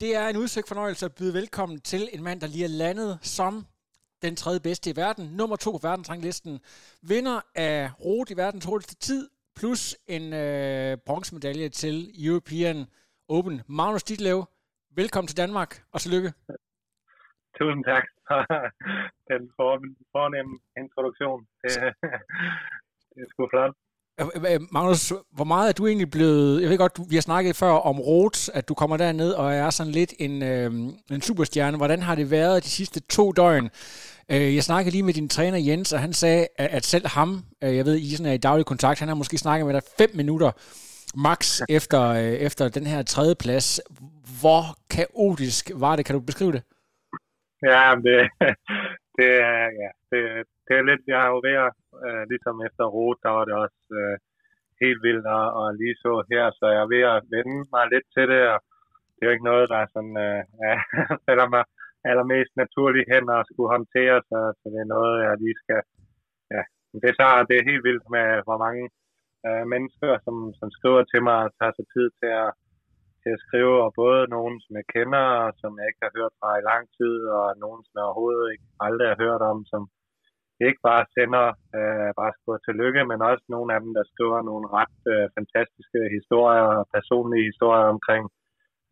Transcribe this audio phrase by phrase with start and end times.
[0.00, 3.18] Det er en udsøgt fornøjelse at byde velkommen til en mand, der lige er landet
[3.22, 3.66] som
[4.22, 5.24] den tredje bedste i verden.
[5.40, 6.60] Nummer to på verdensranglisten.
[7.02, 11.96] Vinder af rot i verdens hurtigste tid, plus en øh, bronzemedalje til
[12.26, 12.86] European
[13.28, 13.62] Open.
[13.68, 14.44] Magnus Ditlev,
[15.00, 16.32] velkommen til Danmark, og tillykke.
[17.58, 18.40] Tusind tak for
[19.30, 19.42] den
[20.14, 21.40] fornemme introduktion.
[21.62, 21.70] Det,
[23.12, 23.74] det er sgu flot.
[24.72, 26.62] Magnus, hvor meget er du egentlig blevet...
[26.62, 29.70] Jeg ved godt, vi har snakket før om Roth, at du kommer derned og er
[29.70, 30.70] sådan lidt en, øh,
[31.10, 31.76] en superstjerne.
[31.76, 33.70] Hvordan har det været de sidste to døgn?
[34.32, 37.44] Øh, jeg snakkede lige med din træner Jens, og han sagde, at, at selv ham,
[37.64, 39.82] øh, jeg ved, I sådan er i daglig kontakt, han har måske snakket med dig
[39.98, 40.50] fem minutter
[41.14, 43.80] max efter, øh, efter den her tredje plads.
[44.40, 46.04] Hvor kaotisk var det?
[46.06, 46.62] Kan du beskrive det?
[47.62, 48.18] Ja, det,
[49.18, 50.20] det, er, ja, det,
[50.66, 51.72] det er lidt, jeg har jo været,
[52.06, 54.16] øh, ligesom efter Rot, der var det også øh,
[54.82, 58.06] helt vildt, og, og lige så her, så jeg er ved at vende mig lidt
[58.16, 58.58] til det, og
[59.14, 60.74] det er jo ikke noget, der er sådan, øh, ja,
[61.26, 61.64] falder mig
[62.10, 65.80] allermest naturligt hen og skulle håndtere, så, så det er noget, jeg lige skal,
[66.54, 66.62] ja,
[67.02, 68.84] det, tager, det er helt vildt med, hvor mange
[69.46, 72.50] øh, mennesker, som, som skriver til mig og tager sig tid til at,
[73.22, 76.34] til at skrive, og både nogen, som jeg kender, og som jeg ikke har hørt
[76.40, 79.82] fra i lang tid, og nogen, som jeg overhovedet ikke aldrig har hørt om, som
[80.68, 81.46] ikke bare sender
[81.78, 86.00] øh, bare skriver tillykke, men også nogle af dem, der skriver nogle ret øh, fantastiske
[86.16, 88.24] historier og personlige historier omkring,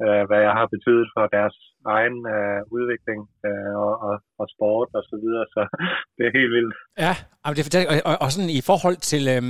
[0.05, 1.57] øh, hvad jeg har betydet for deres
[1.97, 5.63] egen øh, udvikling øh, og, og, og sport og så videre, så
[6.17, 6.75] det er helt vildt.
[7.05, 7.15] Ja,
[7.55, 7.93] det er fantastisk.
[7.93, 9.23] Og, og, og sådan i forhold til...
[9.35, 9.45] Øh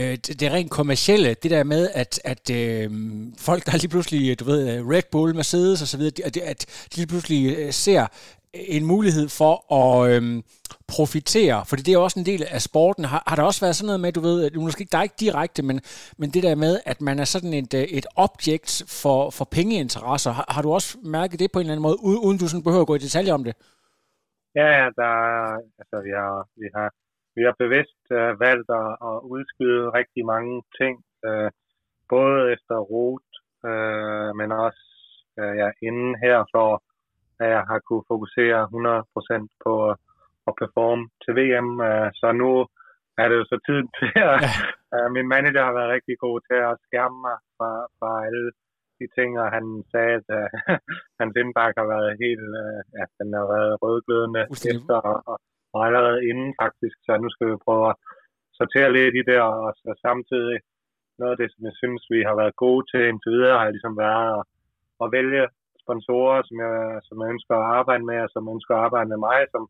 [0.00, 2.90] øh, det, det rent kommercielle, det der med, at, at øh,
[3.38, 6.96] folk, der lige pludselig, du ved, øh, Red Bull, Mercedes osv., så at, at de
[6.96, 8.06] lige pludselig øh, ser
[8.76, 10.42] en mulighed for at øhm,
[10.96, 13.04] profitere, fordi det er også en del af sporten.
[13.04, 15.62] Har, har der også været sådan noget med, du ved, måske der er ikke direkte,
[15.62, 15.76] men,
[16.20, 18.70] men det der med, at man er sådan et, øh, et objekt
[19.02, 22.38] for, for pengeinteresser, har, har du også mærket det på en eller anden måde, uden
[22.38, 23.54] du sådan behøver at gå i detaljer om det?
[24.58, 25.12] Ja, ja, der,
[25.80, 26.88] altså, vi har, vi har
[27.36, 30.94] vi har bevidst øh, valgt at, at udskyde rigtig mange ting,
[31.28, 31.50] øh,
[32.14, 33.30] både efter rot,
[33.70, 34.84] øh, men også
[35.40, 36.68] øh, ja, inden her, for
[37.40, 39.72] at jeg har kunne fokusere 100% på
[40.48, 41.70] at performe til VM.
[41.88, 42.50] Øh, så nu
[43.20, 44.38] er det jo så tid til at...
[44.94, 48.46] øh, min manager har været rigtig god til at skærme mig fra, fra alle
[48.98, 50.48] de ting, og han sagde, at øh,
[51.20, 52.50] hans indbakke har været helt...
[52.62, 54.42] Øh, ja, den har været rødglødende
[54.72, 55.36] efter, og, og
[55.76, 57.96] og allerede inden faktisk, så nu skal vi prøve at
[58.58, 60.56] sortere lidt i det, og så samtidig
[61.18, 63.96] noget af det, som jeg synes, vi har været gode til indtil videre, har ligesom
[64.06, 64.42] været at,
[65.02, 65.44] at vælge
[65.86, 66.76] sponsorer, som jeg,
[67.08, 69.62] som jeg ønsker at arbejde med, og som ønsker at arbejde med mig, som,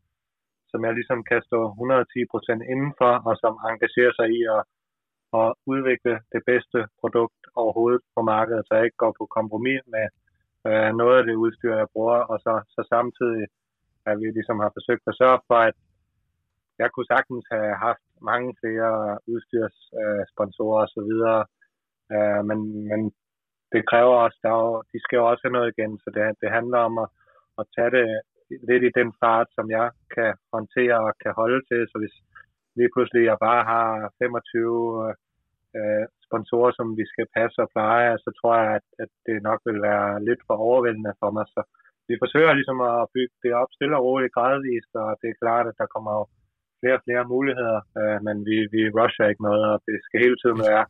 [0.71, 4.61] som jeg ligesom kan stå 110% indenfor, og som engagerer sig i at,
[5.39, 10.05] at udvikle det bedste produkt overhovedet på markedet, så jeg ikke går på kompromis med
[10.67, 13.45] øh, noget af det udstyr, jeg bruger, og så, så samtidig
[14.09, 15.77] at vi ligesom har forsøgt at sørge for, at
[16.81, 18.91] jeg kunne sagtens have haft mange flere
[19.33, 21.41] udstyrssponsorer øh, og så videre,
[22.13, 23.01] øh, men, men
[23.73, 26.49] det kræver også, der er, de skal jo også have noget igen, så det, det
[26.57, 27.09] handler om at,
[27.59, 28.07] at tage det
[28.69, 32.15] lidt i den fart, som jeg kan håndtere og kan holde til, så hvis
[32.79, 33.87] lige pludselig jeg bare har
[34.23, 35.15] 25
[35.77, 39.59] øh, sponsorer, som vi skal passe og pleje, så tror jeg, at, at det nok
[39.67, 41.61] vil være lidt for overvældende for mig, så
[42.09, 45.65] vi forsøger ligesom at bygge det op stille og roligt gradvist, og det er klart,
[45.67, 46.23] at der kommer jo
[46.79, 50.37] flere og flere muligheder, øh, men vi, vi rusher ikke noget, og det skal hele
[50.41, 50.85] tiden være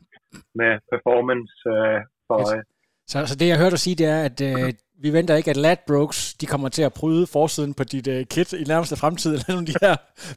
[0.60, 2.64] med performance øh, for øje.
[3.10, 4.68] Så, så det, jeg hørte dig sige, det er, at øh,
[5.04, 8.50] vi venter ikke, at Ladbrokes, de kommer til at bryde forsiden på dit øh, kit
[8.62, 9.94] i nærmeste fremtid, eller nogle af de her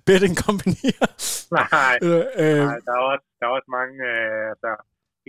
[0.07, 1.29] betting companies.
[1.59, 4.75] nej, øh, øh, nej, der er også, der er også mange øh, der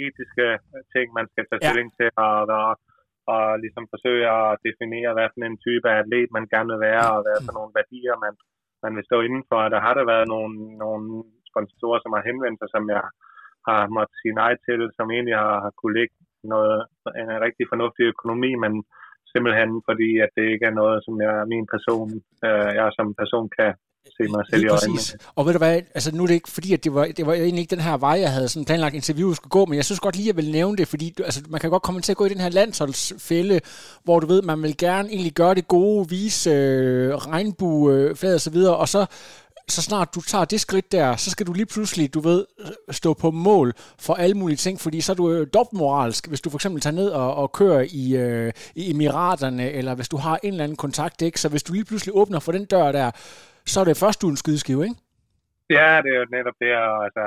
[0.04, 0.46] etiske
[0.94, 1.96] ting, man skal tage stilling ja.
[1.98, 2.58] til, og der
[3.34, 7.06] og ligesom forsøge at definere, hvad for en type af atlet man gerne vil være,
[7.16, 8.34] og hvad for nogle værdier man,
[8.84, 9.60] man vil stå indenfor.
[9.74, 10.54] Der har der været nogle,
[10.84, 11.04] nogle
[11.50, 13.04] sponsorer, som har henvendt sig, som jeg
[13.68, 16.14] har måttet sige nej til, som egentlig har, har kunne lægge
[16.54, 16.76] noget,
[17.22, 18.72] en rigtig fornuftig økonomi, men
[19.32, 22.08] simpelthen fordi, at det ikke er noget, som jeg, min person,
[22.46, 23.72] øh, jeg som person kan,
[24.16, 25.00] se mig selv i øjnene.
[25.36, 27.32] Og ved du hvad, altså nu er det ikke fordi, at det var, det var
[27.32, 30.00] egentlig ikke den her vej, jeg havde sådan planlagt interviewet skulle gå, men jeg synes
[30.00, 32.16] godt lige, at jeg vil nævne det, fordi altså, man kan godt komme til at
[32.16, 33.60] gå i den her landsholdsfælde,
[34.04, 38.50] hvor du ved, man vil gerne egentlig gøre det gode, vise øh, regnbueflaget og så
[38.50, 39.06] videre, og så
[39.68, 42.40] så snart du tager det skridt der, så skal du lige pludselig, du ved,
[42.90, 43.68] stå på mål
[44.06, 47.00] for alle mulige ting, fordi så er du øh, dobbeltmoralsk, hvis du for eksempel tager
[47.00, 48.48] ned og, og kører i, øh,
[48.82, 51.40] i Emiraterne, eller hvis du har en eller anden kontakt, ikke?
[51.42, 53.08] Så hvis du lige pludselig åbner for den dør der,
[53.72, 54.98] så er det først du er en skydeskive, ikke?
[55.78, 57.24] Ja, det er jo netop det, og, altså,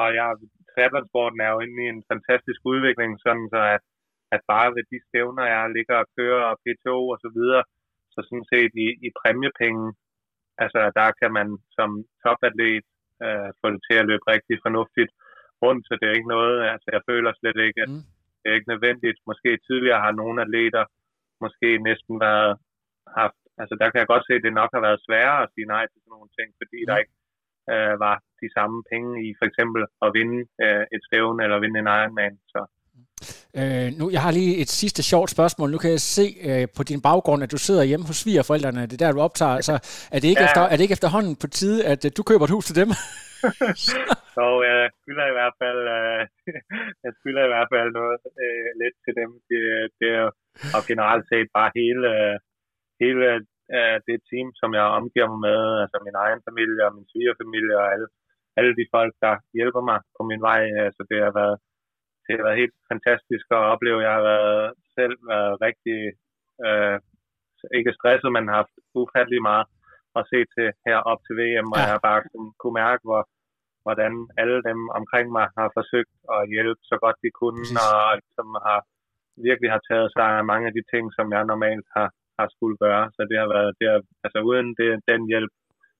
[0.00, 0.26] og jeg,
[0.72, 3.82] triathlonsporten er jo inde i en fantastisk udvikling, sådan så at,
[4.34, 7.62] at bare ved de stævner, jeg ligger og kører, og P2 og så videre,
[8.14, 9.86] så sådan set i, i præmiepenge,
[10.62, 11.90] altså der kan man som
[12.24, 12.84] topatlet
[13.24, 15.10] øh, få det til at løbe rigtig fornuftigt
[15.64, 18.02] rundt, så det er ikke noget, altså jeg føler slet ikke, at Mm.
[18.40, 19.18] det er ikke nødvendigt.
[19.30, 20.84] Måske tidligere har nogle atleter
[21.44, 22.52] måske næsten været
[23.20, 25.68] haft, altså der kan jeg godt se, at det nok har været sværere at sige
[25.74, 27.14] nej til sådan nogle ting, fordi der ikke
[27.72, 31.78] øh, var de samme penge i for eksempel at vinde øh, et stævne eller vinde
[31.82, 32.34] en Ironman.
[32.52, 32.60] Så
[33.60, 35.68] Øh, nu, jeg har lige et sidste sjovt spørgsmål.
[35.74, 38.82] Nu kan jeg se øh, på din baggrund, at du sidder hjemme hos svigerforældrene.
[38.90, 39.60] Det er der, du optager.
[39.68, 39.74] Så
[40.14, 40.48] er det ikke, Ja.
[40.48, 42.88] efter, er det ikke efterhånden på tide, at øh, du køber et hus til dem?
[44.36, 46.20] Så jeg skylder i hvert fald, øh,
[47.04, 49.30] jeg skylder i hvert fald noget øh, lidt til dem.
[49.50, 49.60] Det,
[50.00, 50.26] det er
[50.76, 52.36] og generelt set bare hele, øh,
[53.02, 53.24] hele
[53.76, 57.74] øh, det team, som jeg omgiver mig med, altså min egen familie og min svigerfamilie
[57.82, 58.08] og alle,
[58.58, 60.62] alle de folk, der hjælper mig på min vej.
[60.86, 61.56] Altså det har været,
[62.28, 64.04] det har været helt fantastisk at opleve.
[64.06, 66.00] Jeg har været, selv været rigtig,
[66.66, 66.96] øh,
[67.78, 69.66] ikke stresset, men haft ufattelig meget
[70.18, 71.82] at se til her op til VM, og Ja.
[71.84, 73.22] jeg har bare sådan, kunne mærke, hvor,
[73.84, 77.84] hvordan alle dem omkring mig har forsøgt at hjælpe så godt de kunne, Præcis.
[77.84, 77.98] og
[78.36, 78.80] som har
[79.48, 82.08] virkelig har taget sig af mange af de ting, som jeg normalt har,
[82.38, 83.04] har skulle gøre.
[83.16, 85.52] Så det har været, det har, altså uden det, den hjælp,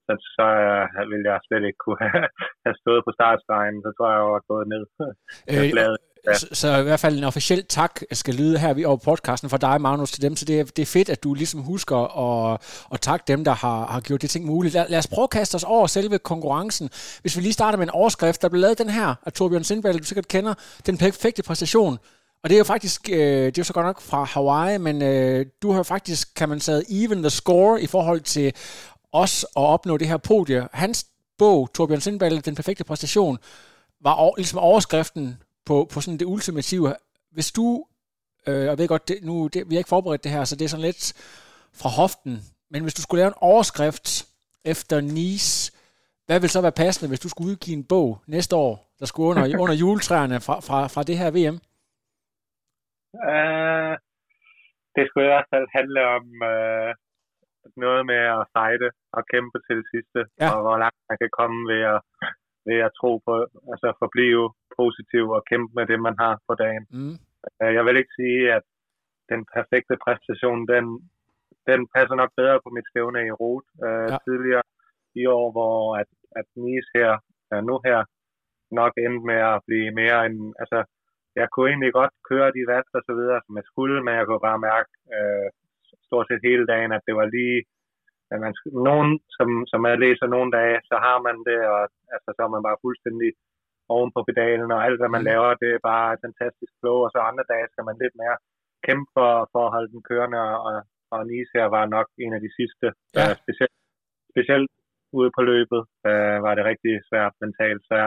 [0.07, 2.27] så, så øh, ville jeg slet ikke kunne have,
[2.67, 4.85] have stået på startstregen, så tror jeg, jeg var gået ned.
[5.75, 5.93] Glad.
[6.27, 6.39] Ja.
[6.39, 9.81] så, så i hvert fald en officiel tak skal lyde her over podcasten fra dig,
[9.81, 10.37] Magnus, til dem.
[10.37, 12.61] Så det er, det er fedt, at du ligesom husker at,
[12.93, 14.75] at takke dem, der har, har gjort det ting muligt.
[14.75, 16.91] Lad, lad os prøve at kaste os over selve konkurrencen.
[17.21, 19.99] Hvis vi lige starter med en overskrift, der blev lavet den her af Torbjørn Sindberg,
[19.99, 20.55] du sikkert kender,
[20.87, 21.99] den perfekte præstation.
[22.43, 25.03] Og det er jo faktisk, øh, det er jo så godt nok fra Hawaii, men
[25.03, 28.53] øh, du har faktisk, kan man sige, even the score i forhold til
[29.13, 30.69] os at opnå det her podie.
[30.73, 31.07] Hans
[31.39, 33.39] bog, Torbjørn Sindberg, Den perfekte præstation,
[34.03, 35.37] var over, ligesom overskriften
[35.69, 36.87] på, på sådan det ultimative.
[37.37, 37.67] Hvis du,
[38.49, 40.65] øh, jeg ved godt, det, nu, det, vi har ikke forberedt det her, så det
[40.65, 41.05] er sådan lidt
[41.81, 42.35] fra hoften,
[42.73, 44.07] men hvis du skulle lave en overskrift
[44.73, 45.73] efter Nice,
[46.27, 49.29] hvad vil så være passende, hvis du skulle udgive en bog næste år, der skulle
[49.31, 51.57] under, under juletræerne fra, fra, fra det her VM?
[53.31, 53.95] Uh,
[54.97, 56.91] det skulle i hvert fald handle om uh,
[57.85, 60.49] noget med at fighte og kæmpe til det sidste, Ja.
[60.55, 62.01] og hvor langt man kan komme ved at,
[62.71, 63.33] ved at tro på,
[63.73, 64.45] altså forblive
[64.81, 66.85] positiv og kæmpe med det, man har på dagen.
[66.97, 67.17] Mm.
[67.61, 68.65] Uh, jeg vil ikke sige, at
[69.33, 70.85] den perfekte præstation, den,
[71.71, 74.13] den passer nok bedre på mit stævne i Rot uh, Ja.
[74.13, 74.19] ja.
[74.27, 74.67] tidligere
[75.21, 76.11] i år, hvor at,
[76.41, 77.13] at Nice her,
[77.53, 78.01] uh, nu her,
[78.81, 80.79] nok endte med at blive mere en, altså
[81.41, 84.25] jeg kunne egentlig godt køre de watt og så videre, som jeg skulle, men jeg
[84.27, 85.49] kunne bare mærke øh,
[86.07, 87.59] stort set hele dagen, at det var lige,
[88.33, 88.53] at man,
[88.89, 91.81] nogen, som, som jeg læser nogle dage, så har man det, og
[92.15, 93.31] altså, så er man bare fuldstændig
[93.95, 95.29] oven på pedalen, og alt, hvad man Mm.
[95.31, 98.37] laver, det er bare et fantastisk flow, og så andre dage skal man lidt mere
[98.87, 100.73] kæmpe for, for at holde den kørende, og,
[101.15, 102.87] og Nice her var nok en af de sidste,
[103.19, 103.25] Ja.
[103.31, 103.77] øh, specielt,
[104.33, 104.71] specielt
[105.19, 107.99] ude på løbet, øh, var det rigtig svært mentalt, så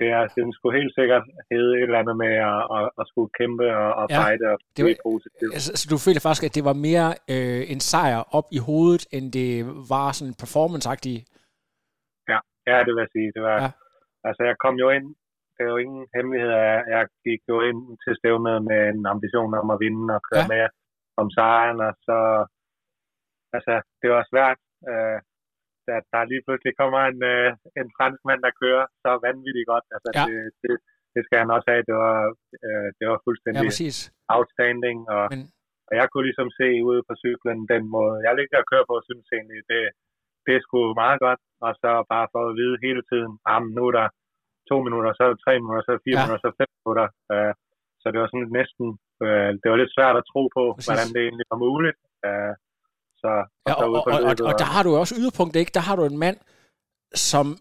[0.00, 3.30] det er, den skulle helt sikkert hedde et eller andet med at, at, at skulle
[3.40, 5.46] kæmpe og, og Ja, fighte og det var- blive positiv.
[5.56, 9.02] Altså, så du føler faktisk, at det var mere øh, en sejr op i hovedet,
[9.16, 9.50] end det
[9.92, 11.22] var sådan performance-agtigt?
[12.70, 13.30] Ja, det vil jeg sige.
[13.36, 13.62] Det var, Ja.
[13.64, 13.70] ja.
[14.28, 15.06] Altså, jeg kom jo ind,
[15.54, 19.52] det er jo ingen hemmelighed, at jeg gik jo ind til stævnet med en ambition
[19.62, 20.48] om at vinde og køre Ja.
[20.50, 20.52] ja.
[20.54, 20.64] med
[21.20, 22.18] om sejren, og så,
[23.56, 24.58] altså, det var svært,
[24.90, 25.18] øh,
[25.98, 27.48] at der lige pludselig kommer en, øh,
[27.80, 29.86] en fransk mand, der kører så vanvittigt godt.
[29.94, 30.24] Altså, Ja.
[30.28, 30.72] det, det,
[31.14, 31.84] det skal han også have.
[31.90, 32.18] Det var,
[32.66, 33.96] øh, det var Ja, fuldstændig præcis.
[34.36, 35.42] outstanding, og, Men,
[35.88, 38.96] og jeg kunne ligesom se ude på cyklen den måde, jeg ligger og kører på,
[39.08, 39.82] synes egentlig, det,
[40.44, 43.82] det er sgu meget godt, og så bare for at vide hele tiden, ah, nu
[43.90, 44.08] er der
[44.70, 46.20] to minutter, så er der tre minutter, så er der fire Ja.
[46.20, 46.24] ja.
[46.24, 47.06] minutter, så er der fem minutter.
[47.34, 47.52] Uh,
[48.00, 48.86] så det var sådan næsten,
[49.26, 50.86] uh, det var lidt svært at tro på, Præcis.
[50.88, 51.98] Hvordan det egentlig var muligt.
[52.28, 52.52] Uh,
[53.24, 55.70] så, ja, og, ude og, og, og, løbet, og der har du også yderpunktet, ikke?
[55.74, 56.36] Der har du en mand,
[57.14, 57.58] som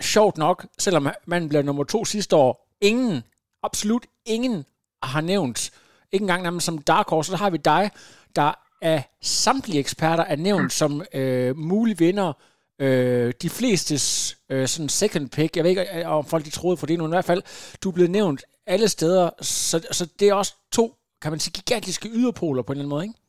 [0.00, 3.22] sjovt nok, selvom manden blev nummer to sidste år, ingen,
[3.62, 4.64] absolut ingen
[5.02, 5.70] har nævnt,
[6.12, 7.90] ikke engang nærmest som Dark Horse, så har vi dig,
[8.36, 12.32] der af samtlige eksperter er nævnt som øh, mulig vinder
[12.80, 15.56] øh, de flestes øh, sådan second pick.
[15.56, 17.42] Jeg ved ikke, om folk de troede for det nu, i hvert fald,
[17.82, 21.52] du er blevet nævnt alle steder, så, så det er også to, kan man sige,
[21.52, 23.25] gigantiske yderpoler på en eller anden måde, ikke?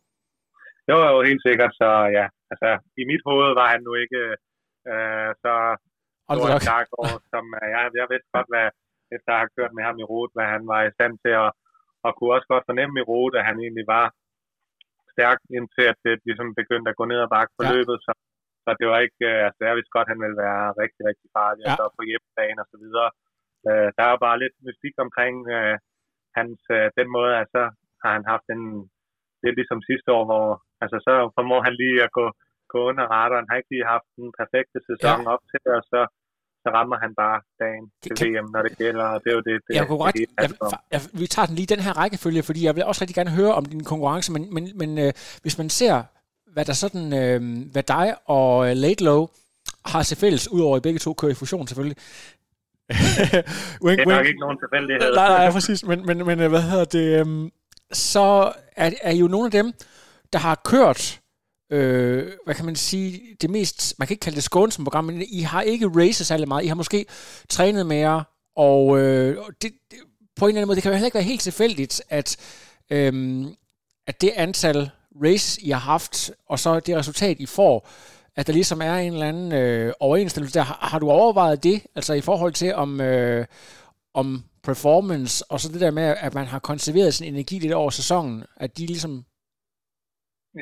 [0.92, 1.74] Jo, jo, helt sikkert.
[1.82, 2.70] Så ja, altså,
[3.02, 4.22] i mit hoved var han nu ikke
[4.92, 5.54] øh, så
[6.28, 8.68] stor en år, som øh, jeg, jeg vidste godt, hvad,
[9.16, 11.50] efter at have kørt med ham i rute, hvad han var i stand til at,
[12.06, 14.06] og kunne også godt fornemme i rute, at han egentlig var
[15.14, 17.72] stærk, indtil at det ligesom begyndte at gå ned og bakke på ja.
[17.74, 18.12] løbet, så,
[18.64, 21.30] så det var ikke, øh, altså jeg vidste godt, at han ville være rigtig, rigtig
[21.38, 21.70] farlig, ja.
[21.70, 23.10] altså på hjemmebane og så videre.
[23.68, 25.76] Øh, der er bare lidt mystik omkring øh,
[26.38, 27.62] hans, øh, den måde, altså
[28.04, 28.64] har han haft en,
[29.40, 30.48] det er ligesom sidste år, hvor
[30.84, 32.26] altså så formår han lige at gå,
[32.74, 33.44] gå under radaren.
[33.46, 35.32] Han har ikke lige haft den perfekte sæson ja.
[35.34, 36.00] op til, og så,
[36.64, 39.44] så rammer han bare dagen til kan, VM, når det gælder, og det er jo
[39.50, 40.50] det, det, jeg det, ret, det jeg,
[40.94, 43.54] jeg, vi tager den lige den her rækkefølge, fordi jeg vil også rigtig gerne høre
[43.60, 45.12] om din konkurrence, men, men, men øh,
[45.44, 45.96] hvis man ser,
[46.54, 47.40] hvad der sådan, øh,
[47.74, 48.08] hvad dig
[48.38, 49.22] og øh, Late Low
[49.92, 51.98] har til fælles, udover at begge to kører i fusion selvfølgelig,
[53.86, 55.16] wink, det er nok ikke nogen tilfældighed.
[55.16, 55.86] Nej, nej, præcis.
[55.90, 57.22] Men, men, men hvad hedder det?
[57.22, 57.52] Um,
[57.92, 59.74] så er, er jo nogle af dem,
[60.34, 61.22] der har kørt,
[61.72, 65.24] øh, hvad kan man sige, det mest, man kan ikke kalde det skånsomme program, men
[65.30, 66.64] I har ikke racet særlig meget.
[66.64, 67.06] I har måske
[67.50, 68.24] trænet mere,
[68.56, 70.00] og øh, det, det,
[70.36, 72.38] på en eller anden måde, det kan jo heller ikke være helt tilfældigt, at,
[72.90, 73.46] øh,
[74.08, 74.90] at det antal
[75.24, 77.90] race, I har haft, og så det resultat, I får,
[78.36, 80.64] at der ligesom er en eller anden øh, overensstemmelse der.
[80.64, 83.46] Har, har du overvejet det, altså i forhold til om, øh,
[84.14, 87.90] om performance, og så det der med, at man har konserveret sin energi lidt over
[87.90, 89.26] sæsonen, at de ligesom...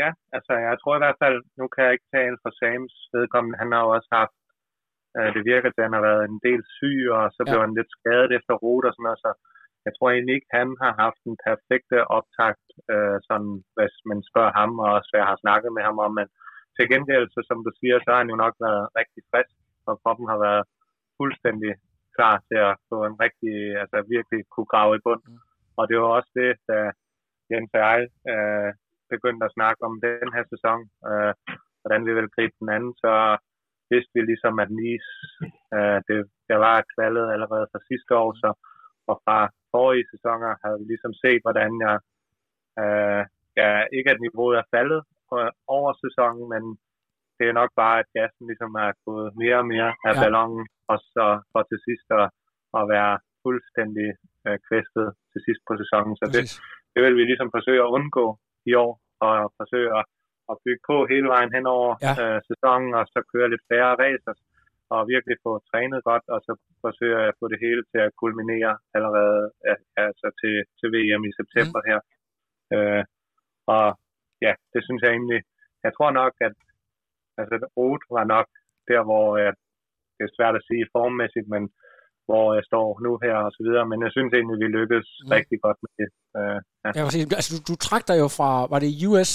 [0.01, 3.59] Ja, altså jeg tror i hvert fald, nu kan jeg ikke tale for Sams vedkommende,
[3.61, 4.37] han har jo også haft,
[5.17, 7.49] øh, det virker til, at han har været en del syg, og så ja.
[7.49, 9.31] blev han lidt skadet efter rute og sådan noget, så
[9.85, 14.53] jeg tror egentlig ikke, han har haft den perfekte optakt, øh, sådan, hvis man spørger
[14.59, 16.27] ham, og også jeg har snakket med ham om, men
[16.75, 19.55] til gengæld, så som du siger, så har han jo nok været rigtig frisk,
[19.89, 20.63] og kroppen har været
[21.19, 21.71] fuldstændig
[22.15, 25.23] klar til at få en rigtig, altså virkelig kunne grave i bund.
[25.27, 25.39] Mm.
[25.79, 26.77] Og det var også det, da
[27.51, 27.99] Jens og jeg
[28.31, 28.69] øh,
[29.13, 31.33] begyndte at snakke om den her sæson, øh,
[31.81, 33.13] hvordan vi ville gribe den anden, så
[33.91, 35.11] vidste vi ligesom, at Nice,
[35.75, 36.17] øh, det,
[36.51, 38.49] jeg var kvaldet allerede fra sidste år, så,
[39.09, 39.39] og fra
[39.73, 41.95] forrige sæsoner havde vi ligesom set, hvordan jeg,
[42.81, 43.21] øh,
[43.59, 45.01] ja, ikke at niveauet er faldet
[45.77, 46.63] over sæsonen, men
[47.37, 50.21] det er nok bare, at gassen ligesom er gået mere og mere af ja.
[50.23, 52.27] ballonen, og så for til sidst at,
[52.79, 54.09] at være fuldstændig
[54.45, 56.13] øh, kvæstet til sidst på sæsonen.
[56.21, 56.43] Så det,
[56.93, 58.25] det vil vi ligesom forsøge at undgå
[58.71, 58.91] i år,
[59.25, 60.05] og forsøge at,
[60.51, 62.13] at bygge på hele vejen hen over ja.
[62.23, 64.33] øh, sæsonen, og så køre lidt færre racer,
[64.93, 66.53] og virkelig få trænet godt, og så
[66.85, 69.41] forsøge at få det hele til at kulminere allerede
[70.07, 71.87] altså til, til VM i september mm.
[71.89, 71.99] her.
[72.75, 73.03] Øh,
[73.75, 73.87] og
[74.45, 75.41] ja, det synes jeg egentlig,
[75.85, 76.55] jeg tror nok, at
[77.39, 78.47] altså, Rot var nok
[78.91, 79.53] der, hvor jeg,
[80.15, 81.63] det er svært at sige formmæssigt, men
[82.29, 85.31] hvor jeg står nu her og så videre, men jeg synes egentlig, vi lykkedes mm.
[85.37, 86.09] rigtig godt med det.
[86.37, 86.89] Uh, ja.
[86.95, 87.23] ja, præcis.
[87.39, 89.31] Altså, du, du trak dig jo fra, var det US?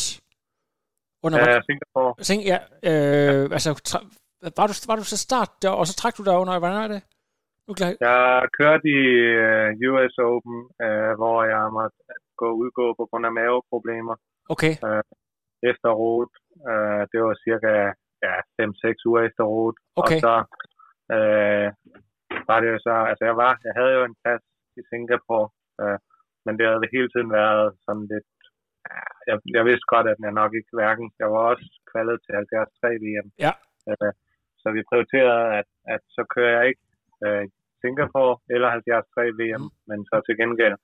[1.24, 2.12] Under, ja, Singapore.
[2.28, 2.58] Sing, ja,
[2.90, 3.54] øh, ja.
[3.56, 4.08] altså, tra-
[4.58, 6.88] var du, var du så start der, og så trak du der under, hvordan er
[6.94, 7.02] det?
[7.78, 7.92] Klar.
[8.08, 9.02] Jeg kørte i
[9.44, 11.96] uh, øh, US Open, uh, hvor jeg måtte
[12.40, 14.16] gå udgå på grund af maveproblemer.
[14.54, 14.74] Okay.
[14.86, 15.02] Uh,
[15.70, 16.32] efter rot.
[16.70, 17.72] Uh, det var cirka
[18.26, 19.76] ja, 5-6 uger efter rot.
[20.02, 20.16] Okay.
[20.16, 20.34] Og så
[21.16, 21.68] uh,
[22.48, 24.44] var det så, altså jeg var, jeg havde jo en plads
[24.80, 25.48] i Singapore,
[25.82, 25.98] uh,
[26.44, 28.30] men det havde hele tiden været sådan lidt,
[28.90, 32.32] uh, jeg, jeg vidste godt, at jeg nok ikke hverken, jeg var også kvalet til
[32.32, 33.28] 73 VM.
[33.44, 33.52] Ja.
[33.90, 34.12] Uh,
[34.62, 36.84] så vi prioriterede, at, at så kører jeg ikke
[37.26, 37.44] uh,
[37.80, 39.70] Singapore eller 73 VM, mm.
[39.88, 40.76] men så til gengæld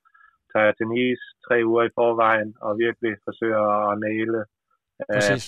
[0.50, 4.40] tager jeg til Nice tre uger i forvejen og virkelig forsøger at næle
[5.12, 5.38] øh,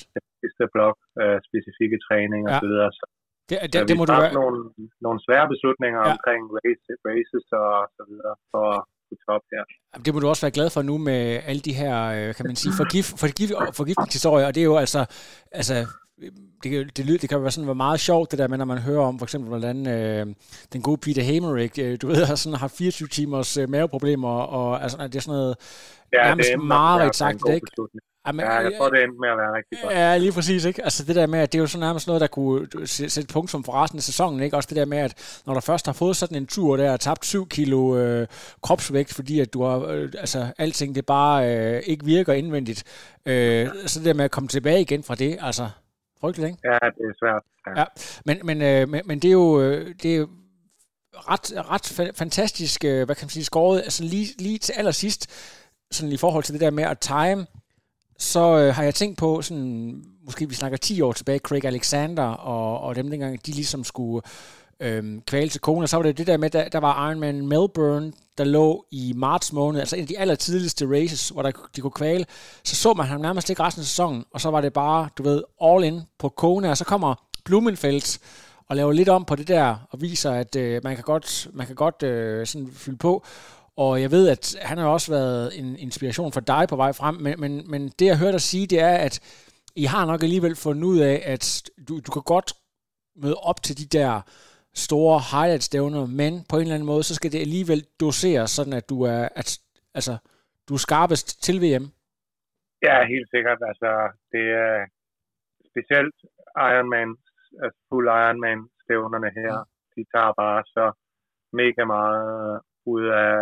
[0.42, 2.60] sidste blok, øh, specifikke træning og ja.
[2.60, 2.90] så videre.
[2.98, 3.04] Så,
[3.48, 4.32] det, det, det må du være...
[4.40, 4.58] nogle,
[5.06, 6.12] nogle svære beslutninger ja.
[6.12, 8.68] omkring race, races og så videre for
[9.26, 9.62] top her.
[10.04, 12.56] Det må du også være glad for nu med alle de her, øh, kan man
[12.56, 15.00] sige, forgift, forgift, forgiftningshistorier, og det er jo altså,
[15.52, 15.74] altså
[16.62, 18.78] det, det, det, det kan være sådan være meget sjovt, det der med, når man
[18.78, 20.26] hører om, for eksempel, hvordan øh,
[20.72, 24.82] den gode Peter Hamerick, øh, du ved, har sådan har 24 timers øh, maveproblemer, og
[24.82, 25.56] altså, det er sådan noget
[26.12, 27.66] ja, nærmest meget sagt, ikke?
[28.26, 29.94] Jamen, ja, jeg tror, det endte med at være rigtig godt.
[29.94, 30.64] Ja, lige præcis.
[30.64, 30.84] Ikke?
[30.84, 33.64] Altså det der med, at det er jo sådan nærmest noget, der kunne sætte punktum
[33.64, 34.40] for resten af sæsonen.
[34.40, 34.56] Ikke?
[34.56, 37.00] Også det der med, at når du først har fået sådan en tur der og
[37.00, 38.26] tabt 7 kilo øh,
[38.62, 42.84] kropsvægt, fordi at du har, øh, altså alting det bare øh, ikke virker indvendigt.
[43.26, 45.68] Øh, så det der med at komme tilbage igen fra det, altså
[46.20, 46.60] frygteligt, ikke?
[46.64, 47.42] Ja, det er svært.
[47.66, 47.84] Ja, ja
[48.26, 50.26] men, men, øh, men, men det er jo, øh, det er
[51.12, 55.30] ret, ret fantastisk, øh, hvad kan man sige, skåret, altså lige, lige til allersidst,
[55.90, 57.46] sådan i forhold til det der med at time
[58.18, 62.24] så øh, har jeg tænkt på sådan måske vi snakker 10 år tilbage, Craig Alexander
[62.24, 64.22] og, og dem dengang, de ligesom skulle
[64.80, 68.12] øh, kvæle til Kona, så var det det der med, der, der var Ironman Melbourne,
[68.38, 71.80] der lå i marts måned, altså en af de aller tidligste races, hvor der, de
[71.80, 72.26] kunne kvæle,
[72.64, 75.22] så så man ham nærmest ikke resten af sæsonen, og så var det bare, du
[75.22, 78.18] ved, all in på Kona, og så kommer Blumenfeldt
[78.68, 81.66] og laver lidt om på det der, og viser, at øh, man kan godt, man
[81.66, 83.24] kan godt øh, sådan fylde på.
[83.84, 87.14] Og jeg ved, at han har også været en inspiration for dig på vej frem,
[87.24, 89.14] men, men, men det jeg hørte dig sige, det er, at
[89.82, 91.44] I har nok alligevel fundet ud af, at
[91.88, 92.48] du, du kan godt
[93.22, 94.12] møde op til de der
[94.86, 98.86] store highlight-stævner, men på en eller anden måde, så skal det alligevel doseres, sådan at
[98.92, 99.48] du er, at,
[99.98, 100.14] altså,
[100.68, 101.86] du er skarpest til VM.
[102.86, 103.60] Ja, helt sikkert.
[103.70, 103.90] Altså,
[104.32, 104.74] det er
[105.70, 106.16] specielt
[106.68, 107.10] Ironman,
[107.62, 109.68] altså full Ironman-stævnerne her, mm.
[109.94, 110.86] de tager bare så
[111.60, 112.60] mega meget
[112.94, 113.38] ud af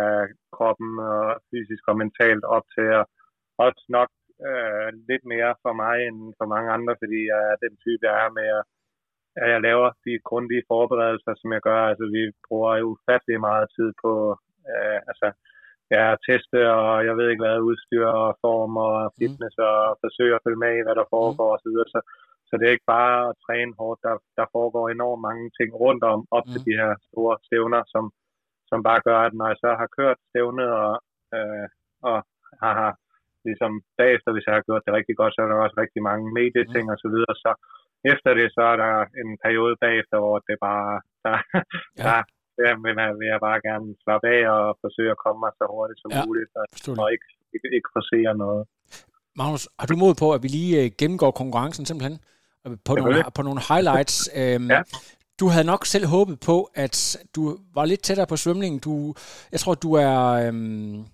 [0.55, 3.05] kroppen og fysisk og mentalt op til at
[3.65, 4.09] også nok
[4.47, 8.15] øh, lidt mere for mig end for mange andre, fordi jeg er den type, jeg
[8.25, 8.49] er med
[9.41, 11.81] at jeg laver de grundige forberedelser, som jeg gør.
[11.91, 14.11] Altså, vi bruger jo ufattelig meget tid på
[14.71, 15.27] øh, altså,
[15.95, 19.13] ja, teste og jeg ved ikke hvad, udstyr og form og mm.
[19.19, 19.67] fitness mm.
[19.69, 21.57] og forsøge at følge med i, hvad der foregår mm.
[21.57, 21.77] osv.
[21.93, 21.99] Så,
[22.47, 23.99] så det er ikke bare at træne hårdt.
[24.05, 26.51] Der, der foregår enormt mange ting rundt om, op mm.
[26.51, 28.03] til de her store stævner, som,
[28.69, 30.93] som bare gør, at når jeg så har kørt stævnet og,
[31.35, 31.65] øh,
[32.09, 32.17] og
[32.61, 32.93] har, har
[33.47, 36.25] ligesom bagefter, hvis jeg har gjort det rigtig godt, så er der også rigtig mange
[36.39, 36.93] medieting mm.
[36.93, 37.51] og så videre, så,
[38.13, 40.91] efter det, så er der en periode bagefter, hvor det bare,
[41.25, 41.35] der,
[41.99, 42.03] ja.
[42.07, 42.17] der,
[42.57, 45.65] der vil, man, vil jeg bare gerne slappe af og forsøge at komme mig så
[45.73, 46.21] hurtigt som ja.
[46.25, 46.65] muligt, og,
[47.01, 48.63] og ikke, ikke, ikke forsere noget.
[49.39, 52.17] Magnus, har du mod på, at vi lige øh, gennemgår konkurrencen simpelthen?
[52.87, 54.15] På nogle, på nogle highlights.
[54.39, 54.81] øhm, ja.
[55.39, 58.79] Du havde nok selv håbet på, at du var lidt tættere på svømningen.
[58.79, 59.13] Du,
[59.51, 60.17] jeg tror, du er...
[60.47, 61.05] Øhm,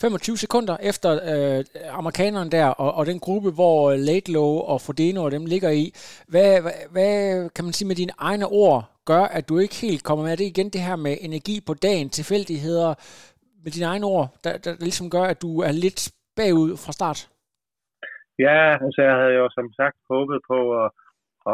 [0.00, 5.30] 25 sekunder efter øh, amerikaneren der, og, og den gruppe, hvor Laidlow og Frodeno og
[5.30, 5.92] dem ligger i.
[6.28, 7.14] Hvad, hvad, hvad
[7.50, 10.32] kan man sige med dine egne ord gør, at du ikke helt kommer med?
[10.32, 12.94] Er det igen det her med energi på dagen, tilfældigheder,
[13.64, 16.00] med dine egne ord, der, der, der ligesom gør, at du er lidt
[16.36, 17.20] bagud fra start?
[18.46, 20.88] Ja, altså jeg havde jo som sagt håbet på at,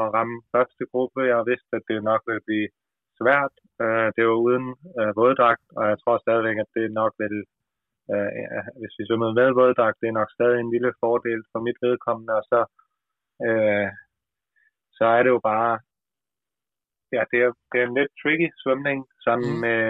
[0.00, 1.20] at ramme første gruppe.
[1.32, 2.68] Jeg vidste, at det nok ville blive
[3.18, 3.54] svært.
[3.82, 4.66] Øh, det var uden
[4.98, 7.42] øh, våddragt, og jeg tror stadigvæk, at det nok ville
[8.12, 8.30] øh,
[8.78, 12.32] hvis vi svømmede med våddragt, det er nok stadig en lille fordel for mit vedkommende,
[12.40, 12.60] og så,
[13.46, 13.88] øh,
[14.96, 15.72] så er det jo bare,
[17.14, 19.60] ja, det er, det er en lidt tricky svømning, sådan mm.
[19.64, 19.80] med,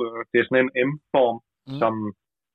[0.00, 1.38] øh, det er sådan en M-form,
[1.68, 1.78] mm.
[1.80, 1.94] som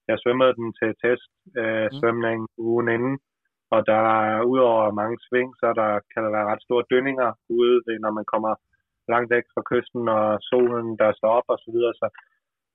[0.10, 1.32] jeg svømmede den til test
[1.62, 2.48] øh, mm.
[2.68, 3.16] ugen inden,
[3.74, 7.30] og der er udover mange sving, så der, kan der være ret store dønninger
[7.60, 8.54] ude, når man kommer
[9.14, 12.08] langt væk fra kysten, og solen der står op og så videre, så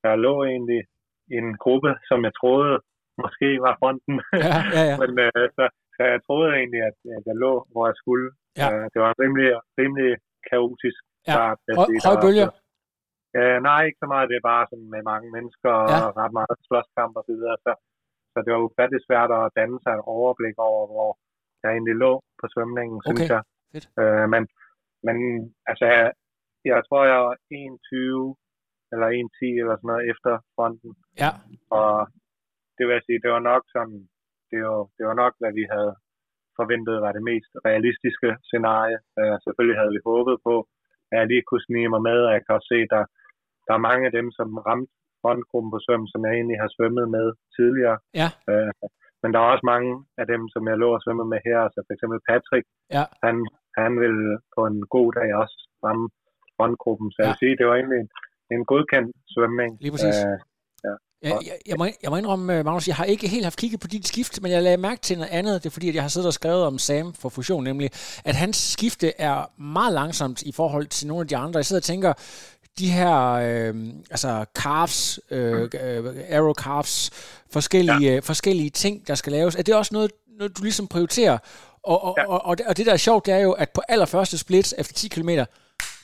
[0.05, 0.83] jeg lå egentlig
[1.39, 2.75] en gruppe, som jeg troede
[3.23, 4.17] måske var fronten.
[4.47, 4.97] Ja, ja, ja.
[5.03, 5.65] Men øh, så,
[5.97, 8.27] så jeg troede egentlig, at, at jeg lå, hvor jeg skulle.
[8.61, 8.69] Ja.
[8.71, 9.49] Øh, det var rimelig,
[9.81, 10.11] rimelig
[10.51, 11.59] kaotisk start.
[11.69, 11.75] Ja.
[11.81, 12.49] Høj, høj bølger?
[13.39, 14.31] Øh, nej, ikke så meget.
[14.31, 15.99] Det er bare sådan med mange mennesker ja.
[16.05, 17.57] og ret meget slåskamp og så videre.
[17.65, 17.73] Så,
[18.35, 21.11] så det var ufattelig svært at danne sig et overblik over, hvor
[21.63, 23.09] jeg egentlig lå på svømningen, okay.
[23.09, 23.43] synes jeg.
[23.73, 23.87] Fedt.
[24.01, 24.43] Øh, men,
[25.07, 25.17] men
[25.71, 26.03] altså, jeg,
[26.71, 28.37] jeg tror, jeg var 21
[28.93, 30.91] eller 1.10 eller sådan noget efter fronten.
[31.23, 31.31] Ja.
[31.79, 31.93] Og
[32.77, 33.99] det vil jeg sige, det var nok sådan,
[34.51, 35.93] det var, det var nok, hvad vi havde
[36.59, 38.99] forventet var det mest realistiske scenarie.
[39.21, 40.55] Uh, selvfølgelig havde vi håbet på,
[41.11, 43.03] at jeg lige kunne snige mig med, og jeg kan også se, der,
[43.67, 47.07] der er mange af dem, som ramte frontgruppen på svøm, som jeg egentlig har svømmet
[47.17, 47.97] med tidligere.
[48.21, 48.29] Ja.
[48.51, 48.71] Uh,
[49.23, 51.81] men der er også mange af dem, som jeg lå og svømme med her, altså
[51.87, 52.65] for eksempel Patrick,
[52.97, 53.05] ja.
[53.25, 53.37] han,
[53.81, 54.17] han vil
[54.55, 56.07] på en god dag også ramme
[56.57, 57.09] frontgruppen.
[57.11, 57.23] Så ja.
[57.23, 58.03] jeg vil sige, det var egentlig
[58.55, 59.71] en godkendt svømning.
[59.85, 60.19] Lige præcis.
[60.27, 60.37] Øh,
[60.87, 60.95] ja.
[61.25, 63.81] Jeg, jeg, jeg, må, jeg må indrømme, øh, Magnus, jeg har ikke helt haft kigget
[63.81, 65.55] på dit skift, men jeg lagde mærke til noget andet.
[65.63, 67.89] Det er fordi, at jeg har siddet og skrevet om Sam for fusion, nemlig
[68.31, 69.37] at hans skifte er
[69.75, 71.59] meget langsomt i forhold til nogle af de andre.
[71.59, 72.13] Jeg sidder og tænker,
[72.79, 73.75] de her øh,
[74.11, 77.11] altså calves, øh, øh, arrow calves,
[77.51, 78.19] forskellige, ja.
[78.19, 79.55] forskellige ting, der skal laves.
[79.55, 81.39] Er det også noget, noget du ligesom prioriterer?
[81.83, 82.27] Og, og, ja.
[82.27, 84.75] og, og, det, og det der er sjovt, det er jo, at på allerførste split
[84.79, 85.31] efter 10 km,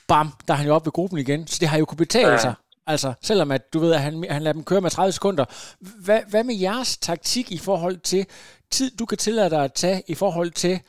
[0.08, 1.46] bam, der er han jo oppe ved gruppen igen.
[1.46, 2.38] Så det har jo kunne betale ja.
[2.38, 2.54] sig.
[2.86, 5.44] Altså, selvom at du ved, at han, han lader dem køre med 30 sekunder.
[5.80, 8.26] Hvad, hvad med jeres taktik i forhold til
[8.70, 10.80] tid, du kan tillade dig at tage i forhold til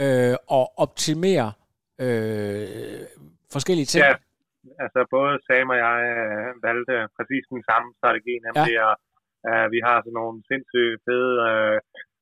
[0.00, 1.52] øh, at optimere
[1.98, 2.68] øh,
[3.52, 4.04] forskellige ting?
[4.04, 4.14] Ja,
[4.84, 8.90] altså både Sam og jeg øh, valgte præcis den samme strategi, nemlig ja.
[8.90, 8.94] at
[9.48, 11.76] uh, vi har sådan nogle sindssygt fede uh,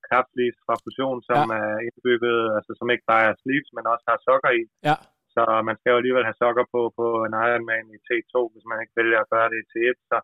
[0.06, 1.58] kraftsleeves fra fusion, som ja.
[1.60, 4.62] er indbygget, altså som ikke bare er sleeves, men også har sokker i.
[4.88, 4.96] Ja.
[5.34, 8.78] Så man skal jo alligevel have sokker på på en Ironman i T2, hvis man
[8.82, 9.98] ikke vælger at gøre det i T1.
[10.10, 10.18] Så,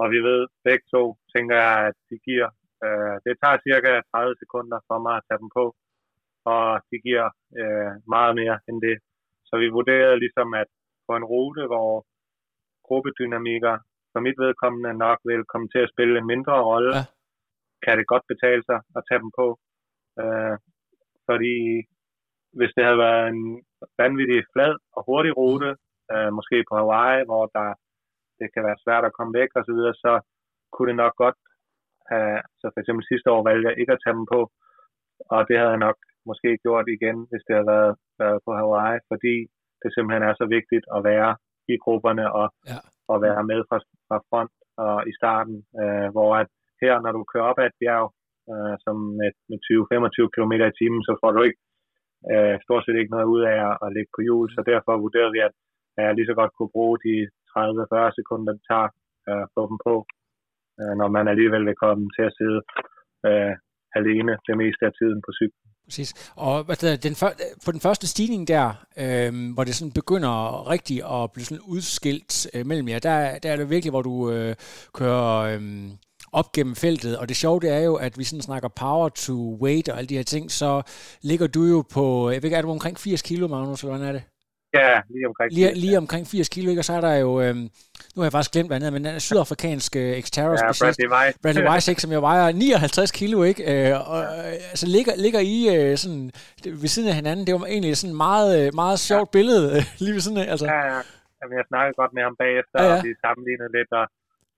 [0.00, 1.02] og vi ved begge to,
[1.34, 2.50] tænker jeg, at de giver.
[2.84, 5.64] Øh, det tager cirka 30 sekunder for mig at tage dem på.
[6.54, 7.28] og de giver
[7.60, 8.96] øh, meget mere end det.
[9.48, 10.70] Så vi vurderede ligesom, at
[11.12, 11.90] på en rute, hvor
[12.86, 13.74] gruppedynamikker
[14.12, 17.04] for mit vedkommende nok vil komme til at spille en mindre rolle, ja.
[17.84, 19.46] kan det godt betale sig at tage dem på.
[20.22, 20.56] Øh,
[21.28, 21.56] fordi
[22.58, 23.42] hvis det havde været en
[24.02, 25.70] vanvittig flad og hurtig rute,
[26.12, 27.68] øh, måske på Hawaii, hvor der
[28.40, 30.12] det kan være svært at komme væk og så videre, så
[30.72, 31.38] kunne det nok godt
[32.10, 34.40] have, så for eksempel sidste år valgte jeg ikke at tage dem på,
[35.34, 35.98] og det havde jeg nok
[36.30, 39.34] måske gjort igen, hvis det havde været, været på Hawaii, fordi
[39.82, 41.30] det simpelthen er så vigtigt at være
[41.72, 42.78] i grupperne og, ja.
[43.12, 46.48] og være med fra, fra front og i starten, øh, hvor at
[46.82, 48.06] her, når du kører op ad et bjerg,
[48.52, 51.60] øh, som med, med 20-25 km i timen, så får du ikke
[52.32, 55.34] øh, stort set ikke noget ud af at, at ligge på hjul, så derfor vurderede
[55.36, 55.54] vi, at
[55.96, 57.14] jeg lige så godt kunne bruge de
[57.52, 58.88] 30-40 sekunder, det tager
[59.28, 59.94] øh, at få dem på,
[60.80, 62.60] øh, når man alligevel vil komme til at sidde
[63.28, 63.54] øh,
[63.98, 65.68] alene det meste af tiden på cyklen.
[65.84, 66.14] Præcis.
[66.34, 67.32] Og hvad der, for,
[67.64, 72.46] på den første stigning der, øh, hvor det sådan begynder rigtigt at blive sådan udskilt
[72.54, 74.54] øh, mellem jer, der, der er det virkelig, hvor du øh,
[74.94, 75.90] kører øh,
[76.32, 77.18] op gennem feltet.
[77.18, 80.08] Og det sjove det er jo, at vi sådan snakker power to weight og alle
[80.08, 80.82] de her ting, så
[81.22, 84.08] ligger du jo på, jeg ved ikke, er du omkring 80 kilo, Magnus, eller hvordan
[84.08, 84.31] er det?
[84.74, 85.58] Ja, lige omkring 80.
[85.58, 86.80] Lige, lige omkring 80 kilo, ikke?
[86.80, 87.66] og så er der jo, øhm,
[88.12, 90.72] nu har jeg faktisk glemt, hvad han hedder, men den er sydafrikansk øh, Xterra ja,
[90.82, 91.38] Bradley Weiss.
[91.42, 93.62] Bradley Weiss, ikke, som jo vejer 59 kilo, ikke?
[93.70, 96.24] Øh, og, øh, altså ligger, ligger I øh, sådan
[96.82, 97.42] ved siden af hinanden.
[97.46, 99.34] Det var egentlig sådan meget, øh, meget sjovt ja.
[99.36, 100.46] billede, øh, lige ved siden af.
[100.52, 100.66] Altså.
[100.74, 101.00] Ja, ja.
[101.38, 102.94] Jamen, jeg snakkede godt med ham bagefter, ja, ja.
[102.94, 104.04] og vi sammenlignede lidt, og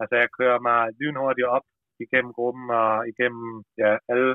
[0.01, 1.67] altså, jeg kører mig lynhurtigt op
[2.05, 3.47] igennem gruppen og igennem
[3.83, 4.31] ja, alle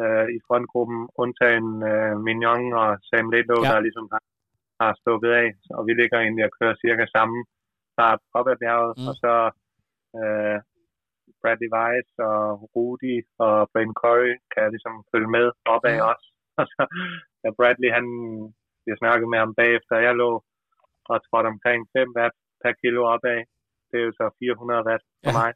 [0.00, 3.68] øh, i frontgruppen, undtagen øh, Mignon og Sam Lidlow, ja.
[3.70, 4.20] der ligesom har
[4.80, 7.38] har stukket af, og vi ligger egentlig og kører cirka samme
[7.94, 9.08] start op ad bjerget, mm.
[9.10, 9.34] og så
[10.20, 10.58] øh,
[11.40, 12.40] Bradley Weiss og
[12.72, 16.08] Rudy og Brain Curry kan ligesom følge med opad mm.
[16.12, 16.26] også.
[16.60, 16.82] Og så
[17.44, 18.06] ja, Bradley, han,
[18.88, 20.30] jeg snakkede med ham bagefter, jeg lå
[21.10, 23.38] og trådte omkring 5 watt per kilo opad.
[23.88, 25.38] Det er jo så 400 watt for ja.
[25.38, 25.50] mig.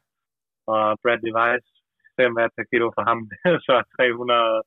[0.73, 1.65] Og Bradley Weiss,
[2.17, 4.63] 5 watt per kilo for ham, det er så 300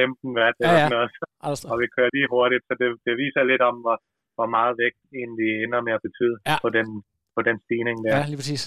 [0.00, 0.88] 15 watt ja, ja.
[0.94, 1.10] noget.
[1.48, 1.64] Altså.
[1.72, 3.96] Og vi kører lige hurtigt, så det, det viser lidt om, hvor,
[4.36, 6.56] hvor meget vægt egentlig ender med at betyde ja.
[6.64, 6.88] på, den,
[7.36, 8.16] på den stigning der.
[8.16, 8.62] Ja, lige præcis.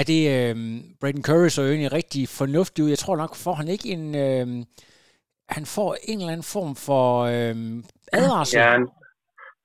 [0.00, 0.54] Er det, øh,
[1.00, 2.94] Braden Curry så egentlig rigtig fornuftig ud?
[2.94, 4.04] Jeg tror nok, får han ikke en...
[4.24, 4.46] Øh,
[5.56, 7.56] han får en eller anden form for øh,
[8.18, 8.56] advarsel.
[8.58, 8.84] Ja, han,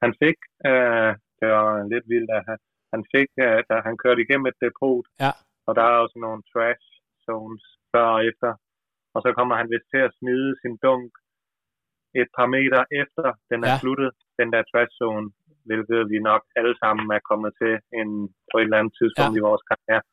[0.03, 0.37] han fik...
[0.69, 2.59] Øh, det var lidt vildt, at han,
[2.93, 5.31] han fik, øh, da han kørte igennem et depot, ja.
[5.67, 6.87] og der er også nogle trash
[7.25, 8.51] zones før og efter,
[9.15, 11.11] og så kommer han vist til at smide sin dunk
[12.21, 13.79] et par meter efter den er ja.
[13.81, 15.27] sluttet, den der trash zone,
[15.67, 18.09] hvilket vi nok alle sammen er kommet til en,
[18.49, 19.39] på et eller andet tidspunkt ja.
[19.39, 20.03] i vores karriere.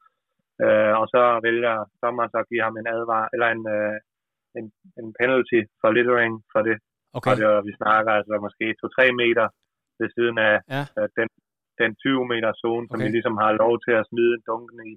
[0.64, 3.96] Uh, og så vælger Thomas at give ham en advar, eller en, uh,
[4.58, 4.66] en,
[5.00, 6.76] en penalty for littering for det.
[7.16, 7.30] Okay.
[7.30, 9.46] Og det var, vi snakker altså måske 2-3 meter
[10.00, 10.82] ved siden af ja.
[10.98, 11.28] uh, den,
[11.80, 12.90] den 20 meter zone, okay.
[12.90, 14.94] som vi ligesom har lov til at smide dunken i.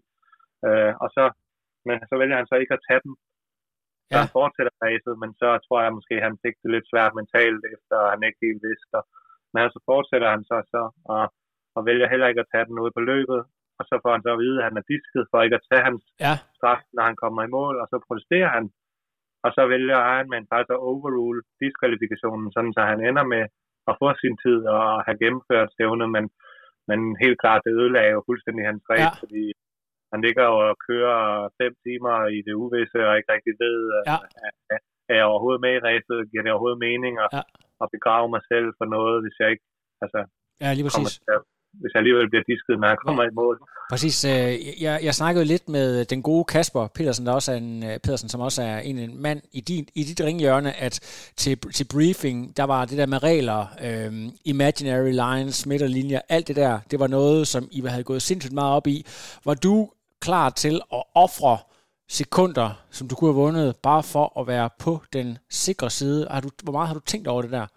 [0.67, 1.23] Uh, og så,
[1.87, 3.13] men så vælger han så ikke at tage den,
[4.07, 4.21] så ja.
[4.23, 7.63] han fortsætter racet, men så tror jeg måske, at han fik det lidt svært mentalt,
[7.75, 8.99] efter han ikke helt vidste.
[9.53, 10.81] Men så fortsætter han så, så
[11.13, 11.23] og,
[11.75, 13.41] og vælger heller ikke at tage den ud på løbet,
[13.79, 15.87] og så får han så at vide, at han er disket for ikke at tage
[15.89, 16.33] hans ja.
[16.57, 18.65] straf, når han kommer i mål, og så protesterer han.
[19.45, 23.43] Og så vælger Ironman faktisk at overrule diskvalifikationen, sådan så han ender med
[23.89, 26.25] at få sin tid og have gennemført stævnet, men,
[26.89, 29.21] men helt klart, det ødelagde jo fuldstændig hans race, ja.
[29.23, 29.43] fordi
[30.13, 31.19] han ligger og kører
[31.59, 33.77] fem timer i det uvisse, og ikke rigtig ved,
[34.09, 34.17] ja.
[34.73, 34.79] er,
[35.11, 37.43] er jeg overhovedet med i ræset, giver det overhovedet mening at, ja.
[37.83, 39.65] at begrave mig selv for noget, hvis jeg ikke
[40.03, 40.19] altså,
[40.63, 41.11] ja, lige præcis.
[41.27, 41.37] Til,
[41.81, 43.29] hvis jeg alligevel bliver disket, når jeg kommer ja.
[43.29, 43.55] i mål.
[43.93, 44.17] Præcis.
[44.25, 47.99] Øh, jeg, jeg snakkede lidt med den gode Kasper Petersen, der også er en, øh,
[48.03, 50.95] Petersen, som også er en, en mand i, din, i dit ringhjørne, at
[51.37, 54.11] til, til briefing, der var det der med regler, øh,
[54.45, 58.73] imaginary lines, midterlinjer, alt det der, det var noget, som I havde gået sindssygt meget
[58.75, 58.97] op i.
[59.45, 59.89] Var du
[60.27, 61.55] klar til at ofre
[62.19, 65.27] sekunder, som du kunne have vundet, bare for at være på den
[65.63, 66.21] sikre side?
[66.33, 67.67] Har du, hvor meget har du tænkt over det der?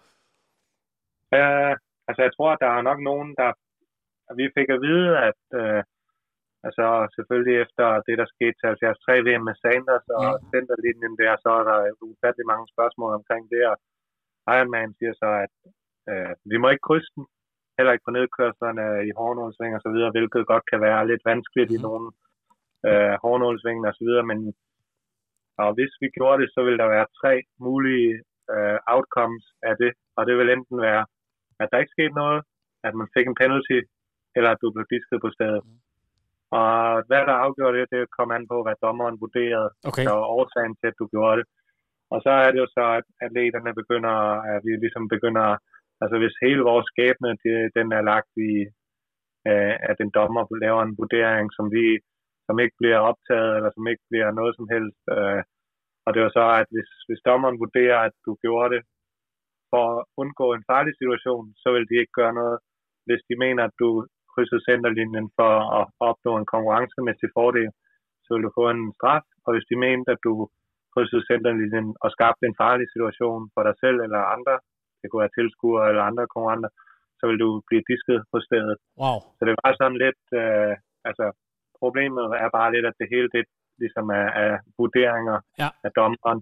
[1.37, 1.73] Uh,
[2.07, 3.51] altså, jeg tror, at der er nok nogen, der...
[4.39, 5.81] Vi fik at vide, at uh,
[6.67, 10.43] altså selvfølgelig efter det, der skete til 73 VM med Sanders og ja.
[10.53, 11.79] centerlinjen der, så er der
[12.09, 13.75] ufattelig mange spørgsmål omkring det, og
[14.55, 15.55] Ironman siger så, at
[16.11, 17.25] uh, vi må ikke krydse den,
[17.77, 21.71] heller ikke på nedkørslerne i hårdnålsving og så videre, hvilket godt kan være lidt vanskeligt
[21.71, 21.75] mm.
[21.77, 22.07] i nogle
[22.87, 24.39] øh, hårdnålsvingen og så videre, men
[25.63, 27.33] og hvis vi gjorde det, så ville der være tre
[27.65, 28.13] mulige
[28.53, 31.03] øh, outcomes af det, og det vil enten være,
[31.61, 32.41] at der ikke skete noget,
[32.87, 33.79] at man fik en penalty,
[34.35, 35.61] eller at du blev disket på stedet.
[36.59, 36.73] Og
[37.07, 40.05] hvad der afgjorde det, det kom an på, hvad dommeren vurderede, okay.
[40.07, 41.47] der var årsagen til, at du gjorde det.
[42.13, 44.15] Og så er det jo så, at atleterne begynder,
[44.53, 45.47] at vi ligesom begynder,
[46.01, 48.51] altså hvis hele vores skæbne, det, den er lagt i,
[49.49, 51.85] øh, at en dommer laver en vurdering, som vi
[52.47, 55.01] som ikke bliver optaget, eller som ikke bliver noget som helst.
[55.15, 55.41] Øh,
[56.05, 58.81] og det var så, at hvis, hvis dommeren vurderer, at du gjorde det
[59.71, 62.57] for at undgå en farlig situation, så vil de ikke gøre noget.
[63.07, 63.89] Hvis de mener, at du
[64.33, 67.69] krydsede centerlinjen for at opnå en konkurrencemæssig fordel,
[68.23, 69.25] så vil du få en straf.
[69.45, 70.33] Og hvis de mente, at du
[70.93, 74.55] krydsede centerlinjen og skabte en farlig situation for dig selv eller andre,
[74.99, 76.71] det kunne være tilskuere eller andre konkurrenter,
[77.19, 78.77] så vil du blive disket på stedet.
[79.01, 79.19] Wow.
[79.37, 80.73] Så det var sådan lidt, øh,
[81.09, 81.25] altså
[81.83, 83.45] problemet er bare lidt, at det hele det
[83.81, 85.69] ligesom er, er vurderinger ja.
[85.85, 86.39] af dommeren,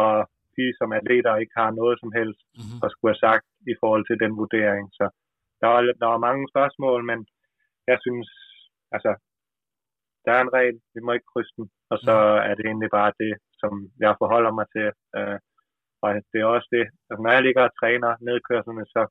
[0.00, 0.12] og
[0.56, 2.80] de som atleter ikke har noget som helst mm-hmm.
[2.84, 4.84] at skulle have sagt i forhold til den vurdering.
[4.98, 5.04] Så
[5.60, 7.18] der var, der var mange spørgsmål, men
[7.90, 8.28] jeg synes,
[8.94, 9.12] altså,
[10.24, 12.48] der er en regel, vi må ikke krydse den, og så mm.
[12.48, 13.72] er det egentlig bare det, som
[14.04, 14.88] jeg forholder mig til.
[15.18, 15.38] Øh,
[16.02, 19.02] og det er også det, altså, når jeg ligger og træner nedkørslerne, så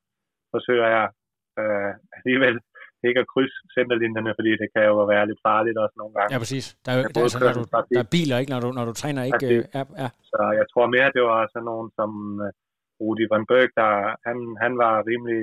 [0.52, 1.06] forsøger jeg
[1.60, 2.56] øh, alligevel
[3.08, 6.30] ikke at krydse centerlinjerne, fordi det kan jo være lidt farligt også nogle gange.
[6.34, 6.64] Ja, præcis.
[6.84, 7.62] Der er, jo, der, altså, når du,
[7.94, 9.46] der er biler, ikke, når du, når du træner, ikke?
[9.52, 10.08] Øh, ja, ja.
[10.32, 12.10] Så jeg tror mere, det var sådan nogen som
[12.46, 12.50] uh,
[13.04, 13.92] Rudi van Berg, der,
[14.26, 15.40] han, han var rimelig,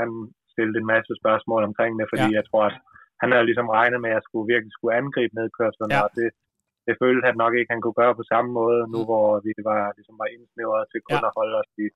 [0.00, 0.08] han
[0.52, 2.36] stillede en masse spørgsmål omkring det, fordi ja.
[2.38, 2.76] jeg tror, at
[3.22, 6.02] han havde ligesom regnet med, at jeg skulle virkelig skulle angribe nedkørslerne, ja.
[6.04, 6.28] og det,
[6.86, 9.08] det følte han nok ikke, han kunne gøre på samme måde, nu mm.
[9.08, 11.28] hvor vi var, ligesom var indsnævret til kun ja.
[11.28, 11.86] at holde os i,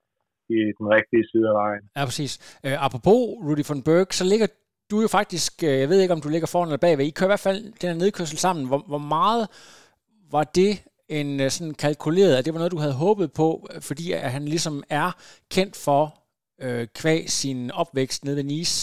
[0.56, 1.84] i den rigtige side af vejen.
[1.96, 2.32] Ja, præcis.
[2.66, 4.48] Uh, apropos Rudy von Berg, så ligger
[4.90, 7.10] du er jo faktisk, øh, jeg ved ikke, om du ligger foran eller bagved, I
[7.10, 8.66] kører i hvert fald den her nedkørsel sammen.
[8.68, 9.44] Hvor, hvor meget
[10.30, 10.72] var det
[11.08, 14.30] en øh, sådan kalkuleret, at det var noget, du havde håbet på, øh, fordi at
[14.36, 15.08] han ligesom er
[15.54, 16.02] kendt for,
[16.64, 18.78] øh, kvæg sin opvækst nede ved Nice,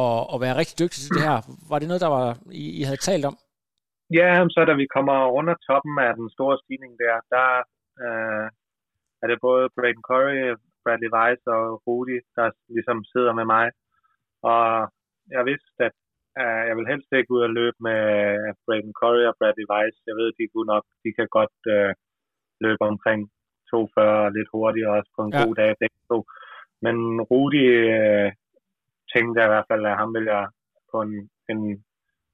[0.00, 1.38] og, og være rigtig dygtig til det her.
[1.70, 2.26] Var det noget, der var,
[2.62, 3.36] I, I havde talt om?
[4.18, 7.48] Ja, så da vi kommer under toppen af den store stigning der, der
[8.04, 8.46] øh,
[9.22, 10.40] er det både Braden Curry,
[10.84, 13.66] Bradley Weiss og Rudi, der ligesom sidder med mig.
[14.52, 14.64] Og
[15.36, 15.96] jeg vidste, at
[16.40, 18.02] uh, jeg vil helst ikke ud og løbe med
[18.64, 19.96] Braden Curry og Bradley Weiss.
[20.08, 21.92] Jeg ved, de kunne nok, de kan godt uh,
[22.64, 23.20] løbe omkring
[23.70, 25.38] 240 lidt hurtigere også på en ja.
[25.42, 26.18] god dag begge to.
[26.84, 26.96] Men
[27.30, 27.64] Rudi
[27.98, 28.28] uh,
[29.12, 30.46] tænkte jeg i hvert fald, at ham ville jeg
[30.90, 31.14] på en,
[31.52, 31.60] en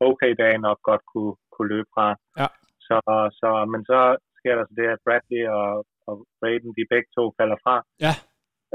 [0.08, 2.06] okay dag nok godt kunne, kunne løbe fra.
[2.40, 2.48] Ja.
[2.86, 2.98] Så,
[3.40, 4.00] så, men så
[4.38, 5.70] sker der så det, at Bradley og,
[6.08, 7.76] og Braden, de begge to falder fra.
[8.04, 8.14] Ja.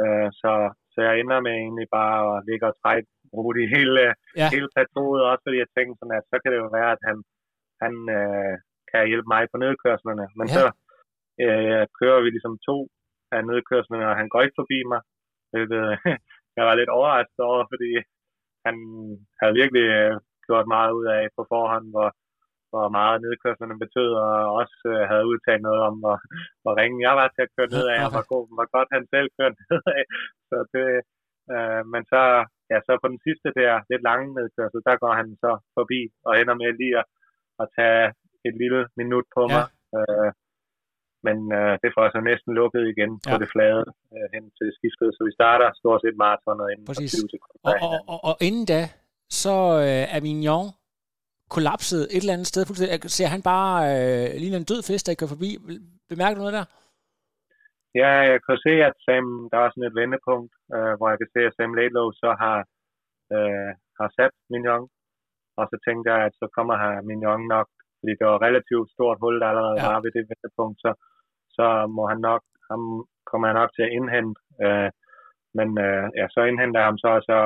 [0.02, 0.52] Uh, så,
[0.94, 4.02] så jeg ender med egentlig bare at ligge og trække bruge det hele,
[4.40, 4.48] ja.
[4.56, 7.18] hele plateauet, også fordi jeg tænkte sådan, at så kan det jo være, at han,
[7.84, 8.54] han øh,
[8.90, 10.26] kan hjælpe mig på nedkørslerne.
[10.40, 10.54] Men ja.
[10.56, 10.64] så
[11.46, 12.78] øh, kører vi ligesom to
[13.36, 15.02] af nedkørslerne, og han går ikke forbi mig.
[15.54, 15.62] Det,
[16.58, 17.92] jeg var lidt overrasket over, fordi
[18.66, 18.76] han
[19.40, 20.14] havde virkelig øh,
[20.48, 22.10] gjort meget ud af på forhånd, hvor,
[22.72, 26.18] hvor meget nedkørslerne betød, og også øh, havde udtalt noget om, hvor,
[26.62, 29.04] hvor ringen jeg var til at køre ned af, og hvor, god, hvor godt han
[29.14, 30.04] selv kørte ned af.
[30.50, 30.88] Så det,
[31.54, 32.22] øh, men så
[32.72, 36.34] ja, så på den sidste der lidt lange nedkørsel, der går han så forbi og
[36.42, 37.06] ender med lige at,
[37.62, 38.06] at tage
[38.48, 39.66] et lille minut på mig.
[39.96, 39.98] Ja.
[39.98, 40.30] Øh,
[41.28, 43.30] men øh, det får så næsten lukket igen ja.
[43.32, 47.12] på det flade øh, hen til skiftet, så vi starter stort set maratonet inden Præcis.
[47.12, 47.60] 20 sekunder.
[47.70, 48.82] Og, og, og, og inden da,
[49.42, 49.56] så
[49.86, 50.68] øh, er Mignon
[51.56, 52.64] kollapset et eller andet sted.
[53.18, 55.50] Ser han bare øh, lige en død fest, der kører forbi?
[56.10, 56.66] Bemærker du noget der?
[58.00, 61.32] Ja, jeg kan se, at Sam, der er sådan et vendepunkt, øh, hvor jeg kan
[61.34, 62.58] se, at Sam Laidlow så har,
[63.36, 64.86] øh, har sat Mignon.
[65.60, 67.68] Og så tænkte jeg, at så kommer her Mignon nok,
[68.00, 69.88] fordi det var relativt stort hul, der allerede ja.
[69.90, 70.92] var ved det vendepunkt, så,
[71.58, 72.82] så må han nok, ham
[73.30, 74.40] kommer jeg nok til at indhente.
[74.66, 74.90] Øh,
[75.58, 77.40] men øh, ja, så indhenter ham så, og så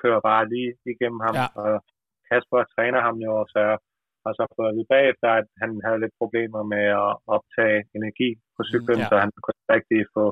[0.00, 1.34] kører bare lige igennem ham.
[1.40, 1.46] Ja.
[1.62, 1.72] Og
[2.28, 3.62] Kasper træner ham jo, så
[4.28, 8.60] og så fået vi bagefter, at han havde lidt problemer med at optage energi på
[8.70, 9.08] cyklen, mm, ja.
[9.10, 10.24] så han kunne ikke rigtig få,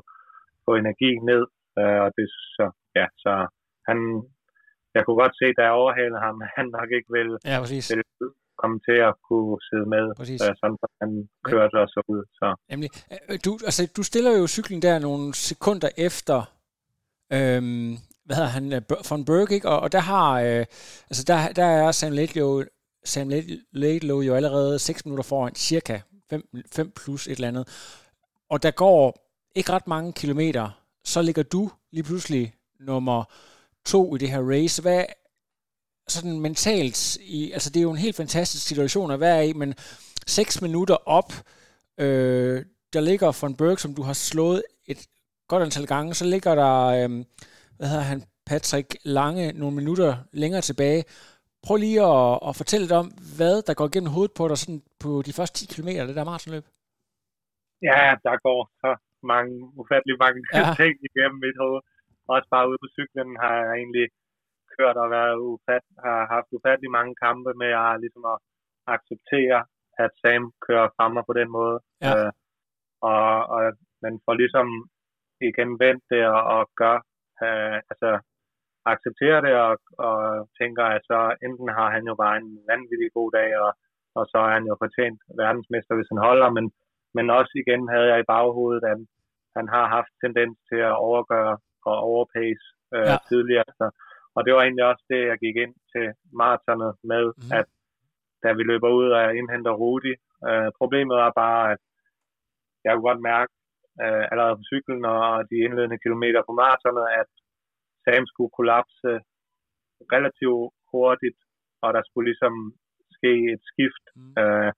[0.67, 1.45] få energi ned.
[1.81, 2.65] Øh, og det, så,
[2.99, 3.33] ja, så
[3.89, 3.99] han,
[4.95, 7.57] jeg kunne godt se, da jeg overhalede ham, at han nok ikke ville, ja,
[7.91, 8.07] ville
[8.63, 11.11] komme til at kunne sidde med, øh, sådan at han
[11.51, 11.87] kørte ja.
[11.95, 12.23] så ud.
[12.39, 12.47] Så.
[12.71, 16.39] Jamen, øh, du, altså, du stiller jo cyklen der nogle sekunder efter,
[17.37, 17.93] øhm,
[18.25, 19.69] hvad hedder han, øh, von Berg, ikke?
[19.69, 20.65] Og, og der har, øh,
[21.11, 22.53] altså der, der er Sam Laidlow
[23.07, 23.31] Sam
[23.73, 27.69] Laidlow jo allerede 6 minutter foran, cirka 5, 5 plus et eller andet.
[28.51, 30.71] Og der går ikke ret mange kilometer,
[31.05, 33.25] så ligger du lige pludselig nummer
[33.85, 34.83] to i det her race.
[34.83, 35.05] Hvad
[36.09, 39.75] sådan mentalt, i, altså det er jo en helt fantastisk situation at være i, men
[40.27, 41.33] 6 minutter op,
[41.99, 45.07] øh, der ligger von Berg, som du har slået et
[45.49, 47.25] godt antal gange, så ligger der, øh,
[47.77, 51.05] hvad hedder han, Patrick Lange nogle minutter længere tilbage,
[51.67, 54.83] Prøv lige at, at fortælle lidt om, hvad der går igennem hovedet på dig sådan
[55.05, 56.67] på de første 10 km af det der maratonløb.
[57.89, 58.91] Ja, der går så
[59.33, 60.65] mange, ufattelig mange ja.
[60.81, 61.81] ting igennem mit hoved.
[62.35, 64.07] Også bare ude på cyklen har jeg egentlig
[64.77, 68.39] kørt og været ufat, har haft ufattelig mange kampe med at, ligesom at
[68.95, 69.59] acceptere,
[70.03, 71.77] at Sam kører frem på den måde.
[72.05, 72.13] Ja.
[72.15, 72.33] Øh,
[73.13, 73.63] og, og
[74.05, 74.67] man får ligesom
[75.49, 76.97] igen vendt det og, og gør,
[77.45, 78.11] øh, altså
[78.93, 79.73] accepterer det og,
[80.09, 80.17] og
[80.61, 83.71] tænker, at så enten har han jo bare en vanvittig god dag, og,
[84.19, 86.67] og så er han jo fortjent verdensmester, hvis han holder, men,
[87.17, 88.99] men også igen havde jeg i baghovedet, at
[89.59, 91.55] han har haft tendens til at overgøre
[91.91, 93.17] og overpace øh, Ja.
[93.31, 93.71] tidligere.
[93.79, 93.87] Så,
[94.37, 96.07] og det var egentlig også det, jeg gik ind til
[96.41, 97.51] maratonet med, mm.
[97.59, 97.69] at
[98.45, 100.15] da vi løber ud og indhenter Rudi,
[100.49, 101.81] øh, problemet er bare, at
[102.85, 103.53] jeg kunne godt mærke
[104.05, 107.31] øh, allerede på cyklen og de indledende kilometer på maratonet, at
[108.07, 109.11] Sam skulle kollapse
[110.15, 111.39] relativt hurtigt,
[111.85, 112.55] og der skulle ligesom
[113.17, 114.35] ske et skift, Mm.
[114.43, 114.73] øh,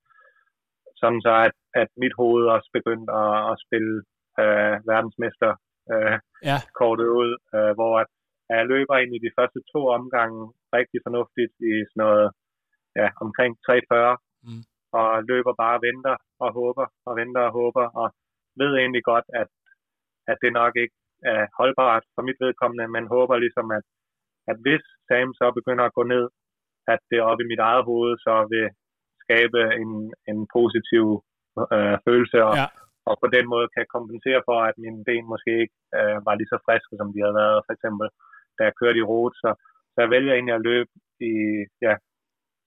[1.01, 3.95] sådan så at, at mit hoved også begyndte at, at spille
[4.43, 5.51] øh, verdensmester
[5.93, 6.17] øh,
[6.51, 6.59] Ja.
[6.81, 8.11] kortet ud, øh, hvor at,
[8.51, 10.41] at jeg løber ind i de første to omgange
[10.79, 12.27] rigtig fornuftigt i sådan noget
[13.01, 14.63] ja, omkring 340, Mm.
[14.99, 18.09] og løber bare og venter og håber og venter og håber, og
[18.61, 19.51] ved egentlig godt, at,
[20.31, 20.97] at det nok ikke
[21.33, 23.85] er holdbart for mit vedkommende, men håber ligesom, at,
[24.51, 26.25] at hvis Sam så begynder at gå ned,
[26.93, 28.67] at det oppe i mit eget hoved så vil
[29.25, 29.93] skabe en,
[30.31, 31.05] en positiv
[31.77, 32.67] øh, følelse, og, Ja.
[33.09, 36.53] og på den måde kan kompensere for, at mine ben måske ikke øh, var lige
[36.53, 38.07] så friske, som de havde været, for eksempel,
[38.57, 39.37] da jeg kørte i rute.
[39.43, 39.51] Så,
[39.93, 40.93] så jeg vælger egentlig at løbe
[41.31, 41.35] i
[41.87, 41.95] ja,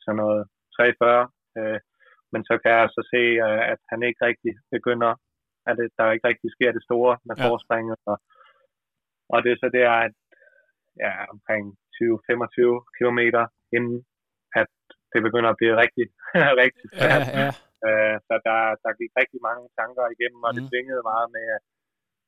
[0.03, 0.41] sådan noget
[0.75, 1.79] 340, øh,
[2.33, 5.11] men så kan jeg så se, øh, at han ikke rigtig begynder,
[5.69, 7.43] at det, der ikke rigtig sker det store med ja.
[7.45, 8.17] forspringet, og,
[9.33, 10.13] og det er så der, at
[11.03, 11.63] ja, omkring
[11.95, 13.43] 20-25 kilometer
[13.77, 13.97] inden,
[14.61, 14.69] at
[15.13, 16.05] det begynder at blive rigtig,
[16.63, 17.25] rigtig Ja, svært.
[17.41, 17.49] ja.
[17.87, 20.55] Øh, så der, der gik rigtig mange tanker igennem, og mm.
[20.57, 21.61] det tvingede meget med at,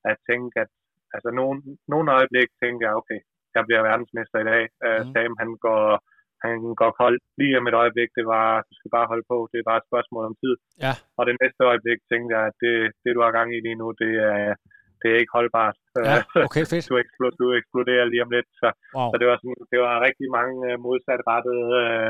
[0.10, 0.70] at tænke, at
[1.16, 1.58] altså nogle,
[1.94, 3.20] nogle øjeblik tænkte jeg, okay,
[3.56, 4.64] jeg bliver verdensmester i dag.
[4.86, 5.12] Øh, Mhm.
[5.14, 5.84] Sam, han går,
[6.46, 8.10] han går koldt lige om et øjeblik.
[8.18, 9.38] Det var, du skal bare holde på.
[9.52, 10.56] Det er bare et spørgsmål om tid.
[10.86, 10.94] Ja.
[11.18, 13.88] Og det næste øjeblik tænkte jeg, at det, det du har gang i lige nu,
[14.04, 14.54] det er,
[15.04, 15.78] det er ikke holdbart.
[16.10, 16.86] Ja, okay, fedt.
[16.92, 18.50] du, eksploderer, du eksploderer lige om lidt.
[18.62, 19.10] Så, Wow.
[19.12, 22.10] så det var, sådan, det var rigtig mange øh, modsatrettede øh,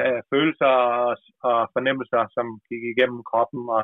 [0.00, 0.72] øh, følelser
[1.02, 1.10] og,
[1.48, 3.82] og fornemmelser, som gik igennem kroppen, og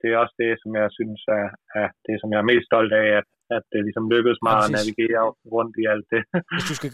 [0.00, 1.46] det er også det, som jeg synes er,
[1.80, 4.64] er det, som jeg er mest stolt af, at, at det ligesom lykkedes mig Ja,
[4.64, 6.22] at navigere rundt i alt det.
[6.56, 6.90] Hvis du skal,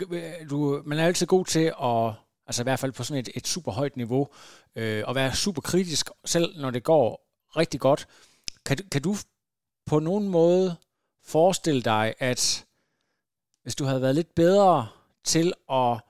[0.53, 0.59] du,
[0.91, 2.03] man er altid god til at,
[2.49, 4.25] altså i hvert fald på sådan et, et super højt niveau,
[4.81, 7.07] øh, at være super kritisk, selv når det går
[7.61, 8.03] rigtig godt.
[8.67, 9.13] Kan, kan du
[9.91, 10.77] på nogen måde
[11.25, 12.67] forestille dig, at
[13.63, 14.89] hvis du havde været lidt bedre
[15.25, 16.01] til at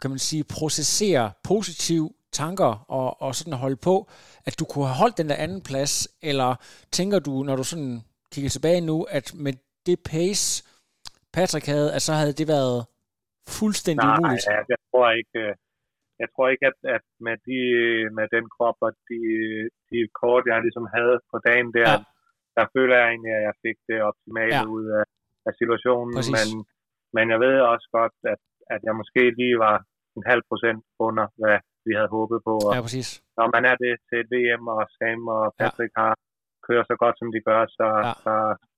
[0.00, 4.08] kan man sige, processere positive tanker og, og sådan holde på,
[4.46, 6.50] at du kunne have holdt den der anden plads, eller
[6.92, 8.00] tænker du, når du sådan
[8.32, 9.52] kigger tilbage nu, at med
[9.86, 10.64] det pace,
[11.32, 12.86] Patrick havde, at så havde det været
[13.48, 14.46] fuldstændig Nej, umuligt?
[14.46, 15.54] jeg, jeg tror ikke, øh,
[16.22, 17.58] jeg tror ikke, at, at med, de,
[18.18, 19.20] med den krop og de,
[19.90, 21.98] de kort, jeg ligesom havde på dagen der, Ja.
[22.56, 24.62] der føler jeg egentlig, at jeg fik det optimale Ja.
[24.76, 25.04] ud af,
[25.48, 26.12] af situationen.
[26.18, 26.34] Præcis.
[26.36, 26.48] Men,
[27.16, 28.40] men jeg ved også godt, at,
[28.74, 29.76] at jeg måske lige var
[30.18, 32.54] en halv procent under, hvad vi havde håbet på.
[32.68, 33.08] Og Ja, præcis.
[33.38, 36.00] når man er det til et VM, og Sam og Patrick ja.
[36.02, 36.12] har
[36.66, 38.12] kører så godt, som de gør, så, Ja.
[38.24, 38.34] så,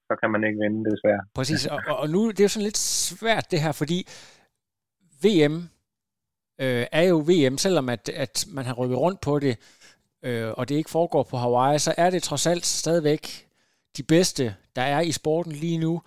[0.08, 1.22] så kan man ikke vinde, desværre.
[1.38, 3.98] Præcis, og, og- og nu det er jo sådan lidt svært det her, fordi
[5.24, 5.54] VM
[6.58, 9.56] øh, er jo VM, selvom at, at man har rykket rundt på det,
[10.22, 13.46] øh, og det ikke foregår på Hawaii, så er det trods alt stadigvæk
[13.96, 16.02] de bedste, der er i sporten lige nu,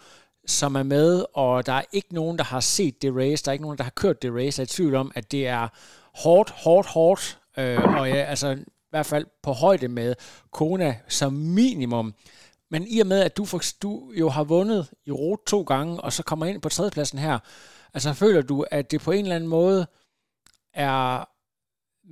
[0.46, 3.54] som er med, og der er ikke nogen, der har set det race, der er
[3.54, 5.68] ikke nogen, der har kørt det race, jeg er i tvivl om, at det er
[6.14, 10.16] hårdt, hårdt, hårdt, øh, og ja, altså i hvert fald på højde med
[10.52, 12.14] Kona som minimum.
[12.72, 16.02] Men i og med, at du, for, du jo har vundet i rot to gange,
[16.02, 17.40] og så kommer ind på tredjepladsen her,
[17.94, 19.88] altså føler du, at det på en eller anden måde
[20.74, 21.26] er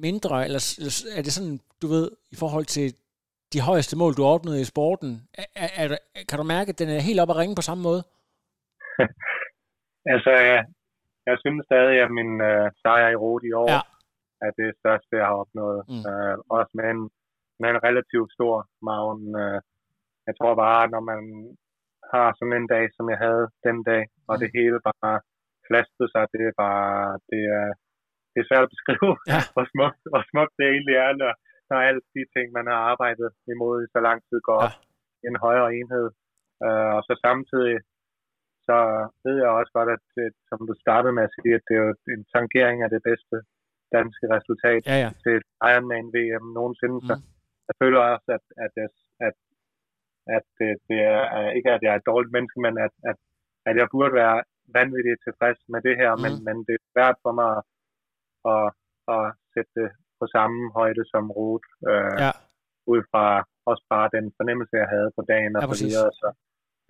[0.06, 0.62] mindre, eller
[1.17, 2.88] er det sådan, du ved, i forhold til
[3.54, 5.98] de højeste mål, du opnået i sporten, er, er, er,
[6.30, 8.04] kan du mærke, at den er helt oppe at ringe på samme måde?
[10.14, 10.60] Altså, jeg,
[11.30, 13.82] jeg synes stadig, at min øh, sejr i rute i år Ja.
[14.45, 15.80] er det største, jeg har opnået.
[15.93, 16.03] Mm.
[16.12, 17.01] Øh, også med en,
[17.62, 18.55] med en relativt stor
[18.88, 19.24] maven.
[19.43, 19.60] Øh,
[20.28, 21.22] jeg tror bare, når man
[22.14, 24.39] har sådan en dag, som jeg havde den dag, og Mm.
[24.41, 25.16] det hele bare
[25.68, 27.68] flastede sig, det er bare, det er,
[28.38, 29.39] det er svært at beskrive, Ja.
[29.55, 31.31] hvor, smukt, hvor smukt det egentlig er, når,
[31.69, 34.65] når alle de ting, man har arbejdet imod i så lang tid, går Ja.
[34.65, 34.75] op
[35.23, 36.07] i en højere enhed.
[36.65, 37.77] Øh, og så samtidig,
[38.67, 38.77] så
[39.25, 41.83] ved jeg også godt, at det, som du startede med at sige, at det er
[41.85, 43.38] jo en tangering af det bedste
[43.97, 45.09] danske resultat Ja, ja.
[45.23, 45.38] til
[45.69, 46.99] Ironman VM nogensinde.
[47.01, 47.07] Mm.
[47.09, 47.13] Så,
[47.67, 48.93] jeg føler også, at, at, at,
[49.27, 49.35] at,
[50.38, 51.21] at det, det er,
[51.57, 53.17] ikke at jeg er et dårligt menneske, men at, at,
[53.69, 54.38] at jeg burde være
[54.79, 56.21] vanvittigt tilfreds med det her, mm.
[56.23, 57.63] men, men det er svært for mig at,
[58.53, 58.65] at,
[59.15, 59.23] at
[59.53, 62.31] sætte det på samme højde som rot, øh, ja.
[62.93, 63.25] ud fra
[63.69, 66.09] også bare den fornemmelse, jeg havde på dagen og ja, så videre.
[66.21, 66.27] Så,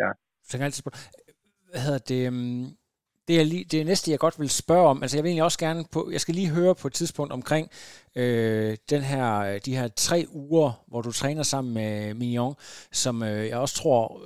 [0.02, 0.10] ja.
[0.48, 0.84] Så kan altid
[1.72, 2.78] hvad hedder det, um,
[3.28, 5.02] det er, lige, det næste, jeg godt vil spørge om.
[5.04, 7.70] Altså, jeg vil egentlig også gerne på, jeg skal lige høre på et tidspunkt omkring
[8.16, 12.56] øh, den her, de her tre uger, hvor du træner sammen med Mignon,
[12.92, 14.22] som øh, jeg også tror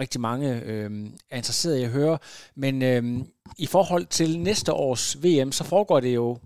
[0.00, 2.18] rigtig mange øh, er interesseret i at høre.
[2.54, 3.24] Men øh,
[3.58, 6.38] i forhold til næste års VM, så foregår det jo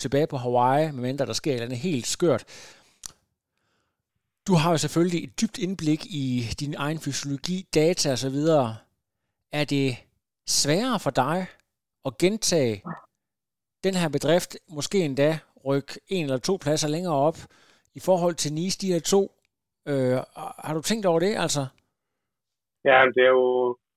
[0.00, 2.44] tilbage på Hawaii, medmindre der sker et eller andet helt skørt.
[4.46, 8.36] Du har jo selvfølgelig et dybt indblik i din egen fysiologi, data osv.
[9.52, 9.96] Er det
[10.46, 11.46] sværere for dig
[12.04, 12.82] at gentage
[13.84, 17.38] den her bedrift, måske endda rykke en eller to pladser længere op
[17.94, 19.32] i forhold til Nice, de her to.
[19.86, 21.66] Øh, har du tænkt over det, altså?
[22.88, 23.50] Ja, det er jo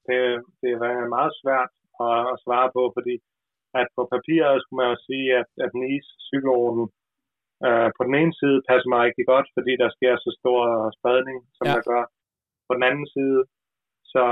[0.07, 0.19] det,
[0.61, 1.71] det er meget svært
[2.05, 3.15] at, at svare på, fordi
[3.79, 6.85] at på papiret skulle man jo sige, at, at Nice cykelruten
[7.67, 10.59] øh, på den ene side passer mig rigtig godt, fordi der sker så stor
[10.97, 11.73] spredning, som ja.
[11.75, 12.03] der gør.
[12.67, 13.41] På den anden side,
[14.13, 14.25] så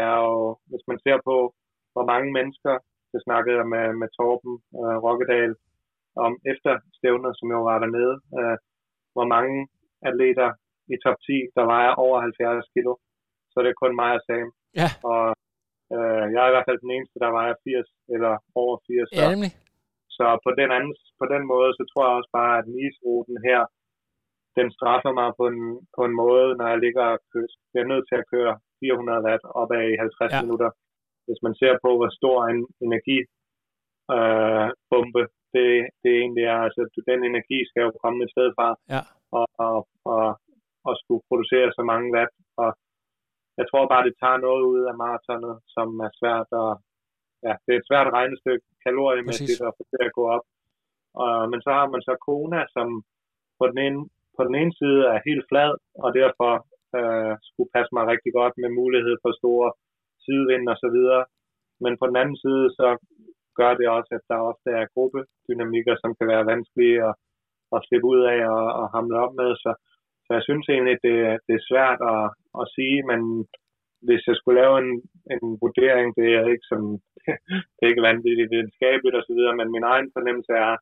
[0.00, 0.36] er jo,
[0.70, 1.36] hvis man ser på,
[1.94, 2.74] hvor mange mennesker,
[3.12, 5.52] det snakkede jeg med, med Torben øh, Rokkedal
[6.26, 8.56] om efter stævner, som jo var dernede, øh,
[9.14, 9.56] hvor mange
[10.08, 10.50] atleter
[10.92, 12.92] i top 10, der vejer over 70 kilo.
[13.52, 14.48] Så det er kun mig og Sam.
[14.80, 14.88] Ja.
[15.12, 15.24] Og
[15.94, 18.32] øh, jeg er i hvert fald den eneste, der vejer 80 eller
[18.62, 19.10] over 80.
[19.18, 19.52] Ja, nemlig.
[20.16, 23.60] Så på den, anden, på den måde, så tror jeg også bare, at Nice-ruten her,
[24.58, 25.60] den straffer mig på en,
[25.96, 27.52] på en måde, når jeg ligger og kører.
[27.74, 30.36] Jeg er nødt til at køre 400 watt op ad i 50 ja.
[30.44, 30.70] minutter.
[31.26, 35.68] Hvis man ser på, hvor stor en energibombe øh, det,
[36.02, 36.60] det egentlig er.
[36.66, 38.68] Altså, den energi skal jo komme et sted fra.
[38.94, 39.02] Ja.
[39.38, 39.78] Og, og,
[40.14, 40.26] og,
[40.88, 42.34] og skulle producere så mange watt.
[42.62, 42.70] Og
[43.58, 46.70] jeg tror bare, det tager noget ud af maratonet, som er svært at...
[47.46, 50.44] Ja, det er et svært regnestykke kaloriemæssigt at få til at gå op.
[51.22, 52.88] Og, men så har man så Kona, som
[53.58, 54.00] på den ene,
[54.36, 55.72] på den ene side er helt flad,
[56.04, 56.52] og derfor
[56.98, 59.68] øh, skulle passe mig rigtig godt med mulighed for store
[60.24, 61.24] sidevind og så videre.
[61.84, 62.88] Men på den anden side, så
[63.58, 67.14] gør det også, at der ofte er gruppedynamikker, som kan være vanskelige at,
[67.74, 69.50] at slippe ud af og, og hamle op med.
[69.62, 69.70] Så,
[70.24, 72.24] så jeg synes egentlig, det, det er svært at,
[72.60, 73.20] at sige, men
[74.06, 74.90] hvis jeg skulle lave en,
[75.34, 76.82] en vurdering, det er ikke som,
[77.76, 80.74] det er ikke vanvittigt videnskabeligt videre, men min egen fornemmelse er,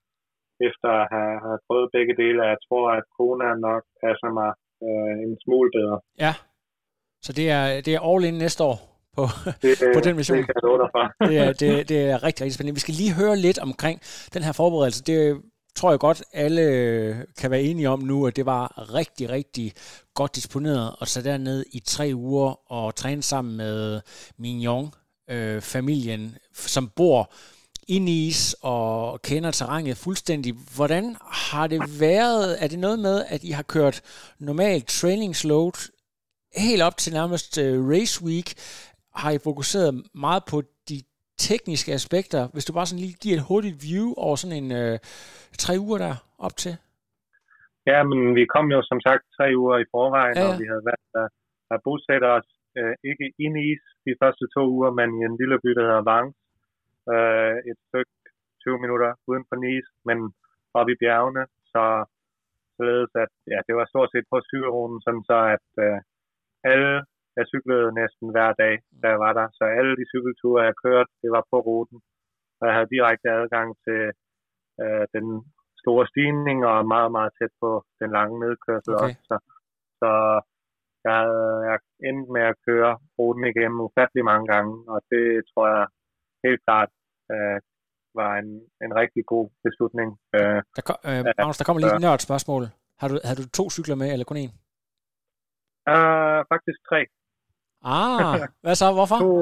[0.68, 4.50] efter at have, have prøvet begge dele, at jeg tror, at Kona nok passer mig
[4.86, 5.98] øh, en smule bedre.
[6.24, 6.32] Ja,
[7.24, 8.78] så det er, det er all in næste år
[9.16, 9.22] på,
[9.62, 10.38] det, på den mission.
[10.38, 10.62] Det kan jeg
[11.30, 12.78] det, er, det, det er rigtig, rigtig spændende.
[12.80, 13.96] Vi skal lige høre lidt omkring
[14.34, 15.00] den her forberedelse.
[15.10, 15.18] Det
[15.78, 19.72] tror jeg godt, alle øh, kan være enige om nu, at det var rigtig, rigtig
[20.14, 24.00] godt disponeret at tage derned i tre uger og træne sammen med
[24.38, 24.94] Mignon,
[25.30, 27.32] øh, familien, som bor
[27.88, 30.54] i is og kender terrænet fuldstændig.
[30.74, 32.62] Hvordan har det været?
[32.62, 34.00] Er det noget med, at I har kørt
[34.38, 35.90] normal trainingsload
[36.56, 38.54] helt op til nærmest øh, race week?
[39.14, 40.62] Har I fokuseret meget på
[41.48, 42.42] tekniske aspekter?
[42.52, 44.96] Hvis du bare sådan lige giver et hurtigt view over sådan en uh,
[45.64, 46.14] tre uger der
[46.46, 46.74] op til.
[47.90, 50.48] Ja, men vi kom jo som sagt tre uger i forvejen, ja, ja.
[50.50, 51.28] og vi havde valgt at,
[51.72, 52.48] at bosætte os
[52.80, 56.08] uh, ikke i Nice de første to uger, men i en lille by, der hedder
[56.12, 56.28] Vang,
[57.12, 58.14] øh, et stykke
[58.62, 60.18] 20 minutter uden for Nice, men
[60.78, 61.84] oppe i bjergene, så
[62.76, 65.98] således at ja, det var stort set på cykelruten, sådan så at øh,
[66.72, 66.92] alle,
[67.38, 71.10] jeg cyklede næsten hver dag, da jeg var der, så alle de cykelture, jeg kørte,
[71.22, 71.98] det var på ruten,
[72.58, 74.02] og jeg havde direkte adgang til
[74.82, 75.26] øh, den
[75.82, 77.70] store stigning og meget, meget tæt på
[78.00, 79.04] den lange nedkørsel okay.
[79.04, 79.18] også.
[79.28, 79.36] Så,
[80.00, 80.10] så
[81.04, 81.76] jeg, havde, jeg
[82.08, 85.84] endte med at køre ruten igennem ufattelig mange gange, og det tror jeg
[86.44, 86.90] helt klart
[87.32, 87.58] øh,
[88.20, 88.50] var en,
[88.84, 90.08] en rigtig god beslutning.
[90.36, 92.62] Øh, der, kom, øh, Magnus, der kommer lige et nørdt spørgsmål.
[93.00, 94.52] Har du, havde du to cykler med, eller kun én?
[95.94, 97.00] Uh, faktisk tre.
[97.96, 98.34] Ah,
[98.64, 98.86] hvad så?
[98.98, 99.18] Hvorfor?
[99.24, 99.32] to,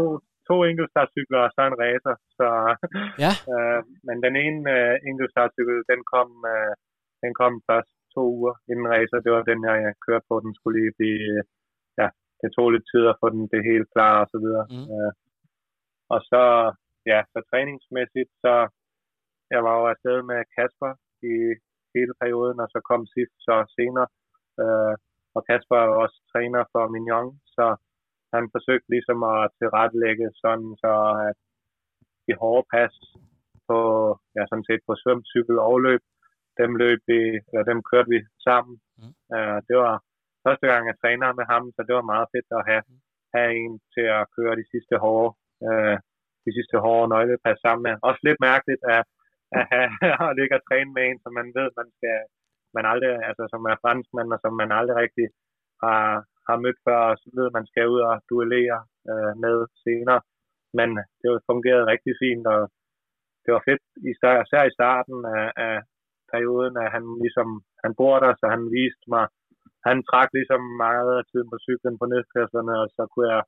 [0.49, 2.15] to enkeltstartcykler og så en racer.
[2.39, 2.49] Så,
[3.25, 3.33] ja.
[3.53, 6.73] uh, men den ene uh, enkeltstartcykel, den kom, uh,
[7.23, 9.19] den kom først to uger inden racer.
[9.25, 10.35] Det var den, jeg, jeg kørte på.
[10.45, 11.25] Den skulle lige blive...
[11.37, 11.43] Uh,
[12.01, 12.09] ja,
[12.41, 14.67] det tog lidt tid at få den det helt klar og så videre.
[14.75, 14.87] Mm.
[14.95, 15.13] Uh,
[16.15, 16.43] og så
[17.11, 18.55] ja, så træningsmæssigt, så
[19.55, 20.93] jeg var jo afsted med Kasper
[21.33, 21.35] i
[21.95, 24.09] hele perioden, og så kom Sif så senere.
[24.63, 24.95] Øh,
[25.37, 27.67] og Kasper er også træner for Mignon, så
[28.35, 30.93] han forsøgte ligesom at tilrettelægge sådan, så
[31.29, 31.37] at
[32.27, 32.95] de hårde pas
[33.69, 33.79] på,
[34.37, 36.03] ja, sådan set på svøm, cykel og løb,
[36.61, 37.21] dem løb vi,
[37.51, 39.03] eller dem kørte vi sammen, mm.
[39.03, 39.13] Mm.
[39.37, 39.95] Uh, det var
[40.47, 42.85] første gang, jeg træner med ham, så det var meget fedt at have,
[43.35, 45.31] have en til at køre de sidste hårde,
[45.67, 45.97] uh,
[46.47, 47.95] de sidste hårde nøglepas sammen med.
[48.09, 49.03] Også lidt mærkeligt at,
[49.59, 49.89] at, have,
[50.31, 52.19] at ligge og træne med en, som man ved, man skal,
[52.77, 55.27] man aldrig, altså som er franskmand, og som man aldrig rigtig
[55.85, 56.05] har,
[56.49, 58.81] har mødt før, og så ved, man skal ud og duellere
[59.11, 60.21] uh, med senere.
[60.79, 60.89] Men
[61.19, 62.61] det har fungeret rigtig fint, og
[63.45, 65.77] det var fedt, især i starten af, af
[66.33, 67.49] perioden, at han ligesom,
[67.85, 69.25] han bor der, så han viste mig,
[69.89, 73.43] han trak ligesom meget af tiden på cyklen på nedkørslerne, og så kunne jeg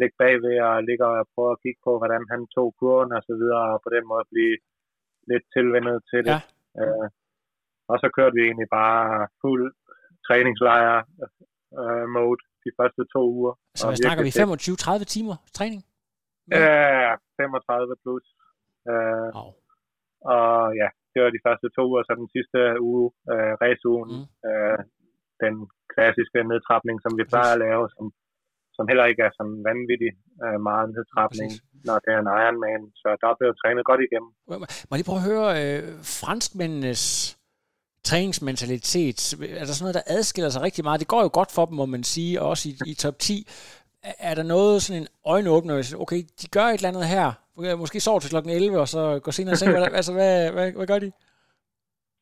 [0.00, 3.34] ligge bagved og ligge og prøve at kigge på, hvordan han tog kurven og så
[3.40, 4.56] videre, og på den måde blive
[5.30, 6.38] lidt tilvendet til det.
[6.78, 6.82] Ja.
[6.82, 7.08] Uh,
[7.90, 9.64] og så kørte vi egentlig bare fuld
[10.26, 10.94] træningslejr
[11.80, 13.54] uh, mode de første to uger.
[13.78, 14.30] Så hvad snakker vi?
[15.02, 15.80] 25-30 timer træning?
[16.50, 17.10] Ja,
[17.40, 18.24] 35 plus.
[18.92, 19.50] Uh, oh.
[20.34, 20.50] Og
[20.80, 22.58] ja, det var de første to uger, så den sidste
[22.90, 24.26] uge, uh, raceugen, mm.
[24.48, 24.78] uh,
[25.44, 25.54] den
[25.92, 28.04] klassiske nedtrapning, som vi plejer at lave, som,
[28.76, 30.12] som heller ikke er sådan vanvittig
[30.44, 31.86] uh, meget nedtrapning, Præcis.
[31.88, 32.82] når det er en Ironman.
[33.02, 34.30] Så der blev trænet godt igennem.
[34.88, 35.88] Må jeg lige prøve at høre uh,
[36.20, 37.02] franskmændenes
[38.10, 39.18] træningsmentalitet,
[39.60, 41.00] er der sådan noget, der adskiller sig rigtig meget?
[41.00, 43.46] Det går jo godt for dem, må man sige, også i, i top 10.
[44.28, 45.74] Er der noget, sådan en øjenåbner,
[46.04, 47.26] okay, de gør et eller andet her,
[47.82, 50.86] måske sover til klokken 11, og så går senere og seng, altså hvad, hvad, hvad
[50.92, 51.10] gør de?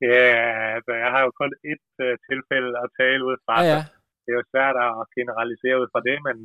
[0.08, 0.28] Ja,
[0.76, 3.54] altså jeg har jo kun et uh, tilfælde at tale ud fra.
[3.62, 3.80] Ja, ja.
[4.22, 6.36] Det er jo svært at generalisere ud fra det, men,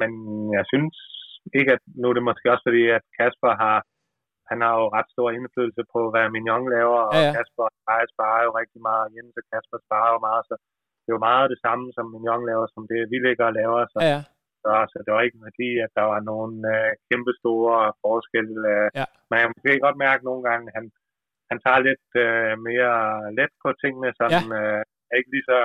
[0.00, 0.10] men
[0.56, 0.96] jeg synes
[1.58, 3.76] ikke, at nu er det måske også fordi, at Kasper har,
[4.50, 7.32] han har jo ret stor indflydelse på, hvad Mignon laver, og ja, ja.
[7.36, 10.54] Kasper og sparer jo rigtig meget, og Jens og Kasper sparer jo meget, så
[11.02, 13.80] det er jo meget det samme, som Mignon laver, som det vi ligger og laver,
[13.92, 14.20] så, ja, ja.
[14.62, 18.56] så, så det var ikke fordi, at der var nogle uh, kæmpe store forskelle.
[18.76, 19.06] Uh, ja.
[19.28, 20.86] Men jeg kan godt mærke nogle gange, at han,
[21.50, 22.94] han tager lidt uh, mere
[23.38, 24.40] let på tingene, så ja.
[25.10, 25.60] er ikke lige så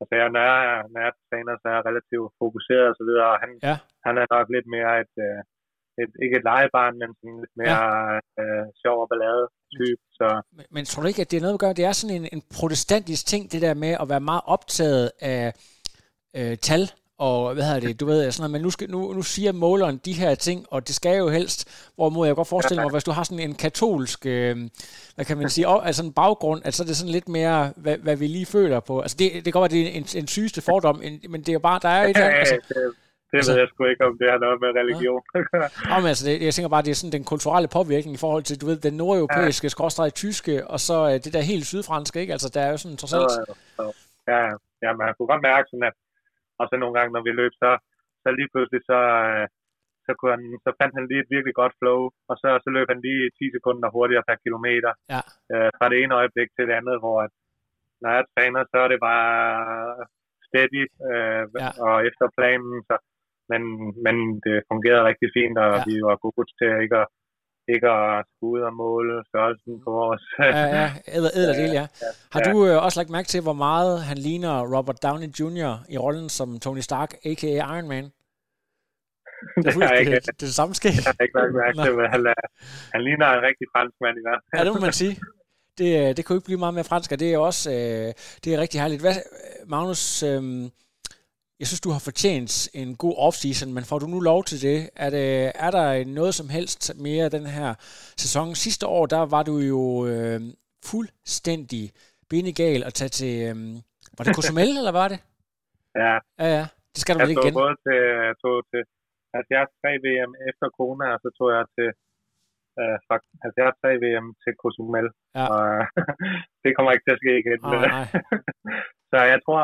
[0.00, 3.28] Altså, jeg, når, jeg, når jeg træner, så er jeg relativt fokuseret og så videre,
[3.34, 3.74] og han, ja.
[4.06, 5.40] han er nok lidt mere et, uh,
[6.02, 7.82] et, ikke et legebarn, men sådan lidt mere
[8.14, 8.42] ja.
[8.42, 9.44] øh, sjov og ballade
[9.76, 10.02] type.
[10.18, 10.28] Så.
[10.56, 11.78] Men, men tror du ikke, at det er noget at gøre?
[11.80, 15.42] Det er sådan en, en protestantisk ting, det der med at være meget optaget af
[16.38, 16.82] øh, tal
[17.18, 20.00] og hvad hedder det, du ved, sådan noget, men nu, skal, nu, nu siger måleren
[20.04, 23.10] de her ting, og det skal jo helst, hvorimod jeg godt forestille mig, hvis du
[23.10, 24.56] har sådan en katolsk, øh,
[25.14, 27.98] hvad kan man sige, altså en baggrund, at så er det sådan lidt mere, hvad,
[27.98, 29.00] hvad vi lige føler på.
[29.00, 31.52] Altså det, det kan godt være, det er en, en sygeste fordom, men det er
[31.52, 32.58] jo bare, der er et eller altså,
[33.30, 35.22] det altså, ved jeg sgu ikke, om det har noget med religion.
[35.90, 38.44] ja, men altså, det, jeg tænker bare, det er sådan den kulturelle påvirkning i forhold
[38.46, 39.74] til, du ved, den nordeuropæiske, ja.
[39.76, 42.34] skråstrej tyske, og så øh, det der helt sydfranske, ikke?
[42.36, 43.30] Altså, der er jo sådan trods alt...
[44.30, 44.40] Ja, ja,
[44.84, 45.96] ja, man kunne godt mærke sådan, at
[46.60, 47.70] og så nogle gange, når vi løb, så,
[48.22, 48.98] så lige pludselig, så,
[49.30, 49.44] øh,
[50.06, 52.00] så, kunne han, så fandt han lige et virkelig godt flow,
[52.30, 54.92] og så, så løb han lige 10 sekunder hurtigere per kilometer.
[55.14, 55.22] Ja.
[55.52, 57.32] Øh, fra det ene øjeblik til det andet, hvor at,
[58.02, 59.26] når jeg træner, så er det bare
[60.46, 61.70] steady øh, ja.
[61.86, 62.74] og efter planen.
[62.88, 62.94] Så,
[63.50, 63.62] men,
[64.04, 65.82] men det fungerede rigtig fint, og ja.
[65.88, 67.08] vi var gode til ikke at
[67.74, 70.22] ikke at skulle ud og måle størrelsen på vores...
[70.38, 71.86] ja, ja, æder, æder del, ja.
[72.32, 75.72] Har du øh, også lagt mærke til, hvor meget han ligner Robert Downey Jr.
[75.94, 77.54] i rollen som Tony Stark, a.k.a.
[77.76, 78.04] Iron Man?
[79.64, 80.90] Det, er det, ikke, det, det, det samme sker.
[80.96, 82.40] Jeg har ikke lagt mærke til, men han, er,
[82.94, 84.58] han ligner en rigtig fransk mand i hvert fald.
[84.58, 85.14] Ja, det må man sige.
[85.78, 88.08] Det, øh, det kunne ikke blive meget mere fransk, og det er også øh,
[88.42, 89.02] det er rigtig herligt.
[89.04, 89.16] Hvad,
[89.74, 90.42] Magnus, øh,
[91.60, 94.78] jeg synes, du har fortjent en god offseason, men får du nu lov til det?
[95.04, 95.26] Er, det,
[95.66, 95.86] er der
[96.20, 97.70] noget som helst mere den her
[98.22, 98.54] sæson?
[98.54, 100.40] Sidste år, der var du jo øh,
[100.90, 101.84] fuldstændig
[102.32, 103.34] benegal at tage til...
[103.48, 103.56] Øh,
[104.16, 105.20] var det Cozumel, eller var det?
[106.02, 106.14] Ja.
[106.42, 106.64] Ja, ja.
[106.92, 107.54] Det skal du vel ikke igen?
[107.54, 107.98] Jeg både til,
[108.28, 108.82] jeg tog til
[109.32, 111.88] 73 VM efter corona, og så tog jeg til
[112.80, 113.16] øh, fra
[113.82, 115.06] 73 VM til Cozumel.
[115.38, 115.44] Ja.
[115.52, 115.66] Og,
[116.62, 117.60] det kommer ikke til at ske igen.
[117.68, 118.06] Oh, nej.
[119.10, 119.62] så jeg tror,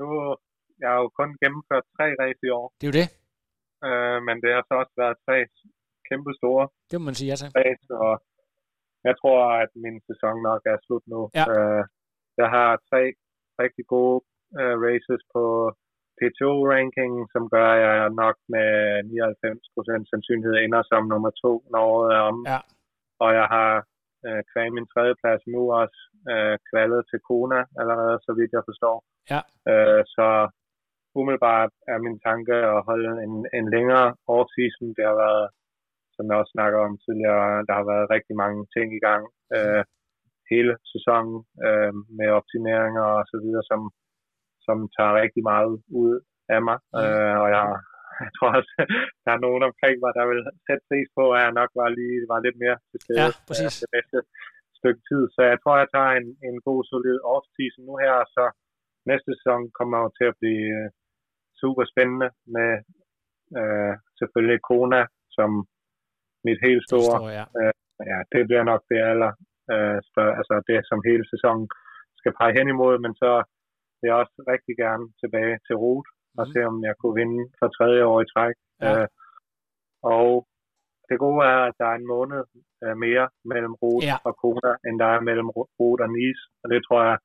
[0.00, 0.08] nu
[0.80, 2.66] jeg har jo kun gennemført tre race i år.
[2.78, 3.08] Det er jo det.
[3.86, 5.36] Øh, men det har så også været tre
[6.08, 7.50] kæmpe store det må man sige, ja tak.
[7.60, 8.14] race, og
[9.08, 11.20] jeg tror, at min sæson nok er slut nu.
[11.38, 11.44] Ja.
[11.52, 11.82] Øh,
[12.42, 13.02] jeg har tre
[13.62, 14.18] rigtig gode
[14.58, 15.44] uh, races på
[16.18, 18.70] PTO-ranking, som gør, at jeg nok med
[20.02, 22.38] 99% sandsynlighed ender som nummer to, når året er om.
[22.52, 22.60] Ja.
[23.24, 23.72] Og jeg har
[24.26, 25.98] uh, kvæg min tredje plads nu også
[26.32, 28.96] uh, kvalet til Kona allerede, så vidt jeg forstår.
[29.32, 29.40] Ja.
[29.70, 30.28] Uh, så
[31.18, 34.88] umiddelbart er min tanke at holde en, en længere off-season.
[34.96, 35.46] Det har været,
[36.14, 39.22] som jeg også snakker om tidligere, der har været rigtig mange ting i gang
[39.56, 39.82] øh,
[40.52, 41.36] hele sæsonen
[41.66, 43.80] øh, med optimeringer og så videre, som,
[44.66, 46.14] som tager rigtig meget ud
[46.54, 46.78] af mig.
[46.94, 46.98] Mm.
[47.00, 47.64] Øh, og jeg,
[48.24, 48.72] jeg tror også,
[49.24, 52.18] der er nogen omkring mig, der vil sætte pris på, at jeg nok var, lige,
[52.32, 53.74] var lidt mere til stede ja, præcis.
[53.82, 54.18] det bedste
[54.78, 55.22] stykke tid.
[55.34, 58.44] Så jeg tror, jeg tager en, en god, solid off-season nu her, og så
[59.12, 60.88] næste sæson kommer jo til at blive øh,
[61.60, 62.70] super spændende med
[63.58, 65.02] øh, selvfølgelig Kona
[65.36, 65.50] som
[66.46, 67.16] mit helt store.
[67.18, 67.44] Forstår, ja.
[67.60, 67.72] Øh,
[68.12, 69.32] ja, det bliver nok det aller,
[69.72, 71.66] øh, større, altså det som hele sæsonen
[72.20, 73.30] skal pege hen imod, men så
[73.98, 76.52] vil jeg også rigtig gerne tilbage til Rot og Mhm.
[76.52, 78.56] se, om jeg kunne vinde for tredje år i træk.
[78.82, 78.90] Ja.
[78.90, 79.06] Øh,
[80.16, 80.28] og
[81.08, 82.40] det gode er, at der er en måned
[82.84, 84.16] øh, mere mellem Rot Ja.
[84.28, 87.16] og Kona, end der er mellem Rot og Nice, og det tror jeg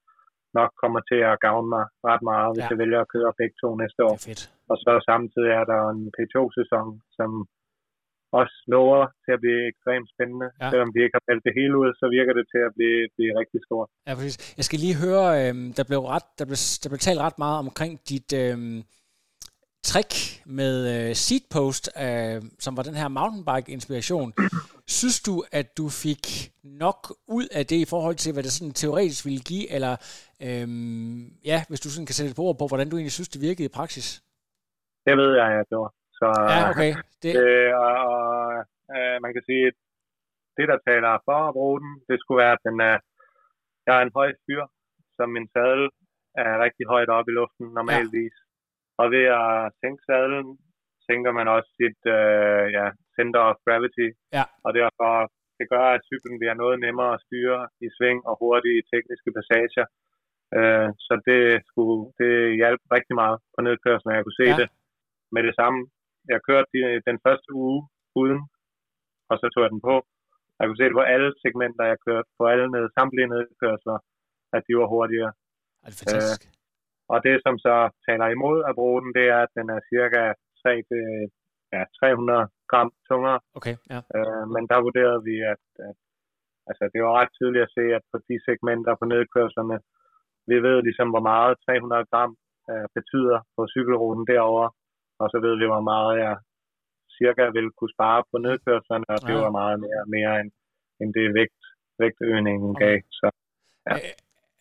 [0.59, 2.71] nok kommer til at gavne mig ret meget, hvis Ja.
[2.71, 4.15] jeg vælger at køre begge to næste år.
[4.71, 6.87] Og så samtidig er der en P2-sæson,
[7.17, 7.29] som
[8.41, 10.47] også lover til at blive ekstremt spændende.
[10.61, 10.69] Ja.
[10.71, 13.31] Selvom de ikke har meldt det hele ud, så virker det til at blive, blive
[13.41, 13.89] rigtig stort.
[14.07, 14.35] Ja, præcis.
[14.59, 17.57] Jeg skal lige høre, øh, der, blev ret, der, blev, der blev talt ret meget
[17.65, 18.57] omkring dit øh,
[19.89, 20.13] trick
[20.45, 24.33] med øh, Seatpost, øh, som var den her mountainbike-inspiration.
[24.87, 28.73] Synes du, at du fik nok ud af det i forhold til, hvad det sådan
[28.73, 29.93] teoretisk ville give, eller
[30.47, 30.67] øh,
[31.51, 33.69] ja, hvis du sådan kan sætte et ord på, hvordan du egentlig synes, det virkede
[33.69, 34.07] i praksis?
[35.07, 35.91] Det ved jeg, jeg gjorde.
[36.19, 36.91] Så, Ja, okay.
[37.23, 38.23] Det, øh, og, og
[38.95, 39.77] øh, man kan sige, at
[40.57, 42.97] det, der taler for at bruge den, det skulle være, at den er,
[43.87, 44.63] jeg er en høj fyr,
[45.15, 45.83] så min sadel
[46.45, 48.35] er rigtig højt oppe i luften normalvis.
[48.39, 48.43] Ja.
[49.01, 50.47] Og ved at sænke sadlen,
[51.07, 52.85] sænker man også sit øh, ja,
[53.17, 54.07] center of gravity.
[54.37, 54.43] Ja.
[54.65, 55.11] Og derfor
[55.59, 59.85] det gør, at cyklen bliver noget nemmere at styre i sving og hurtige tekniske passager.
[60.57, 62.31] Øh, så det, skulle, det
[62.61, 64.57] hjalp rigtig meget på nedkørslen, jeg kunne se Ja.
[64.61, 64.67] det
[65.35, 65.79] med det samme.
[66.33, 67.79] Jeg kørte de- den første uge
[68.21, 68.39] uden,
[69.31, 69.95] og så tog jeg den på.
[70.59, 73.97] Jeg kunne se det på alle segmenter, jeg kørte, på alle ned, samtlige nedkørsler,
[74.55, 75.31] at de var hurtigere.
[75.85, 76.41] er det fantastisk.
[77.13, 77.75] Og det, som så
[78.07, 80.21] taler imod at bruge den, det er, at den er cirka
[80.61, 81.03] 3 til,
[81.75, 83.39] ja, 300 gram tungere.
[83.57, 83.99] Okay, ja.
[84.17, 85.97] Øh, men der vurderede vi, at, at
[86.69, 89.77] altså, det var ret tydeligt at se, at på de segmenter på nedkørslerne,
[90.49, 92.31] vi ved ligesom, hvor meget 300 gram
[92.71, 94.65] øh, betyder på cykelruten derover,
[95.21, 96.35] og så ved vi, hvor meget jeg
[97.17, 99.43] cirka vil kunne spare på nedkørslerne, og det Ja.
[99.45, 100.51] var meget mere, mere end,
[101.01, 101.61] end det vægt,
[102.01, 102.85] vægtøgningen Okay.
[102.85, 102.99] gav.
[103.19, 103.27] Så
[103.89, 103.95] Ja.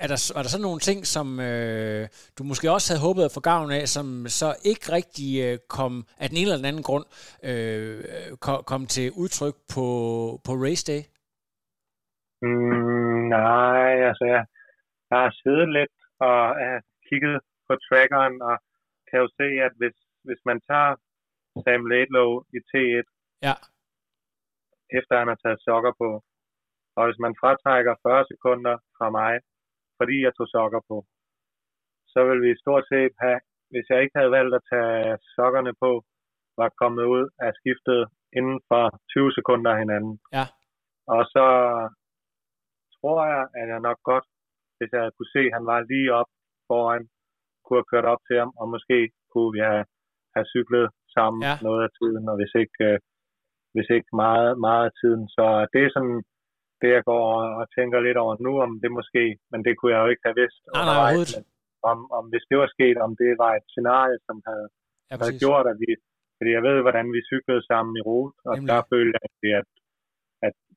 [0.05, 2.03] Er der, er der så nogle ting, som øh,
[2.39, 4.07] du måske også havde håbet at få gavn af, som
[4.41, 7.07] så ikke rigtig øh, kom af den ene eller den anden grund
[7.49, 7.99] øh,
[8.45, 9.87] kom, kom til udtryk på,
[10.47, 11.03] på race day?
[12.43, 14.43] Mm, nej, altså jeg,
[15.13, 15.97] jeg har siddet lidt
[16.29, 17.37] og uh, kigget
[17.67, 18.55] på trackeren, og
[19.09, 19.97] kan jo se, at hvis,
[20.27, 20.93] hvis man tager
[21.63, 23.07] Sam Laidlow i T1,
[23.47, 23.55] Ja,
[24.99, 26.11] efter han har taget sokker på,
[26.97, 29.35] og hvis man fratrækker 40 sekunder fra mig,
[29.99, 30.97] fordi jeg tog sokker på,
[32.13, 33.41] så vil vi stort set have,
[33.73, 35.91] hvis jeg ikke havde valgt at tage sokkerne på,
[36.61, 38.01] var kommet ud af skiftet
[38.39, 40.15] inden for 20 sekunder af hinanden.
[40.37, 40.45] Ja.
[41.15, 41.47] Og så
[42.97, 44.27] tror jeg, at jeg nok godt,
[44.83, 46.31] hvis jeg havde kunne se, at han var lige op
[46.69, 47.03] foran,
[47.65, 48.99] kunne have kørt op til ham, og måske
[49.33, 49.85] kunne vi have,
[50.37, 51.55] have cyklet sammen Ja.
[51.69, 52.99] noget af tiden, og hvis ikke, øh,
[53.75, 55.23] hvis ikke meget, meget af tiden.
[55.37, 56.19] Så det er sådan
[56.83, 57.25] det, jeg går
[57.61, 60.39] og, tænker lidt over nu, om det måske, men det kunne jeg jo ikke have
[60.43, 60.61] vidst.
[60.75, 61.45] nej, nej, men
[61.91, 64.69] Om, om hvis det var sket, om det var et scenarie, som havde,
[65.11, 65.91] Ja, havde gjort, at vi,
[66.39, 68.71] fordi jeg ved, hvordan vi cyklede sammen i rute, og Nemlig.
[68.73, 69.69] der følte jeg, at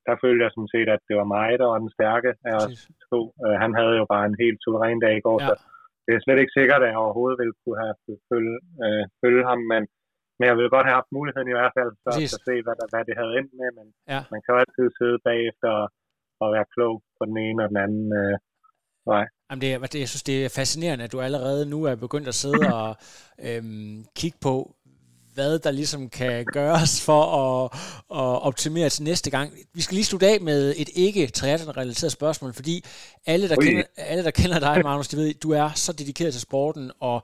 [0.08, 2.78] der følte jeg sådan set, at det var mig, der var den stærke af os
[3.12, 3.20] to.
[3.46, 5.48] Øh, han havde jo bare en helt suveræn dag i går, Ja.
[5.48, 5.54] så
[6.06, 7.96] det er slet ikke sikkert, at jeg overhovedet ville kunne have
[8.32, 9.82] følge, øh, følge ham, men,
[10.38, 12.32] men jeg ville godt have haft muligheden i hvert fald, så Præcis.
[12.38, 14.22] at se, hvad, der, hvad det havde endt med, men Ja.
[14.34, 15.88] man kan jo altid sidde bagefter og,
[16.42, 18.36] og være klog på den ene og den anden øh,
[19.14, 19.26] vej.
[19.50, 22.38] Jamen det, det, jeg synes, det er fascinerende, at du allerede nu er begyndt at
[22.44, 22.90] sidde og
[23.48, 24.56] øhm, kigge på,
[25.36, 27.72] hvad der ligesom kan gøres for at,
[28.12, 29.54] at optimere til næste gang.
[29.74, 32.84] Vi skal lige slutte af med et ikke triathlon-relateret spørgsmål, fordi
[33.26, 36.42] alle der, kender, alle, der kender dig, Magnus, de ved, du er så dedikeret til
[36.42, 37.24] sporten, og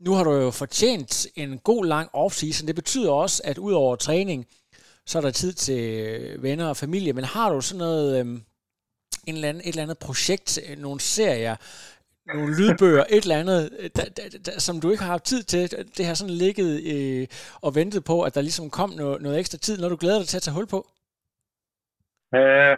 [0.00, 2.66] nu har du jo fortjent en god lang off-season.
[2.66, 4.46] Det betyder også, at ud over træning,
[5.06, 8.42] så er der tid til venner og familie, men har du sådan noget, øhm,
[9.26, 11.56] en eller anden, et eller andet projekt, øh, nogle serier,
[12.36, 15.42] nogle lydbøger, et eller andet, øh, der, der, der, som du ikke har haft tid
[15.52, 15.62] til.
[15.96, 17.24] Det har sådan ligget øh,
[17.66, 20.28] og ventet på, at der ligesom kom noget, noget ekstra tid, når du glæder dig
[20.30, 20.80] til at tage hul på.
[22.38, 22.74] Øh,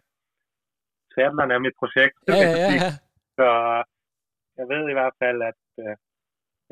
[1.13, 2.71] triathlon er mit projekt, Ja, ja, ja.
[2.85, 2.91] ja.
[3.39, 3.49] Så
[4.59, 5.95] jeg ved i hvert fald, at øh,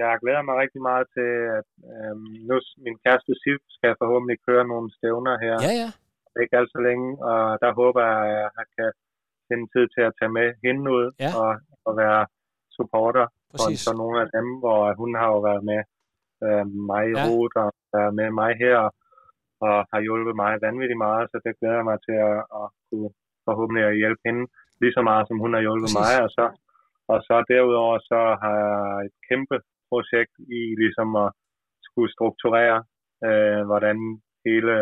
[0.00, 2.14] jeg glæder mig rigtig meget til, at øh,
[2.48, 5.56] nu min kæreste Siv skal forhåbentlig køre nogle stævner her.
[5.66, 5.90] Ja, ja.
[6.42, 8.90] Ikke alt så længe, og der håber jeg, at jeg kan
[9.48, 11.30] finde tid til at tage med hende ud Ja.
[11.42, 11.50] og,
[11.86, 12.20] og være
[12.80, 13.80] supporter Præcis.
[13.86, 15.80] for nogle af dem, hvor hun har jo været med
[16.46, 17.24] øh, mig i Ja.
[17.28, 18.78] rute og været med mig her
[19.68, 23.10] og har hjulpet mig vanvittigt meget, så det glæder jeg mig til at, at kunne
[23.46, 24.44] forhåbentlig at hjælpe hende
[24.80, 26.00] lige så meget, som hun har hjulpet Præcis.
[26.00, 26.44] mig, og så
[27.12, 29.56] og så derudover så har jeg et kæmpe
[29.90, 31.30] projekt i ligesom at
[31.86, 32.78] skulle strukturere,
[33.26, 33.96] øh, hvordan
[34.46, 34.74] hele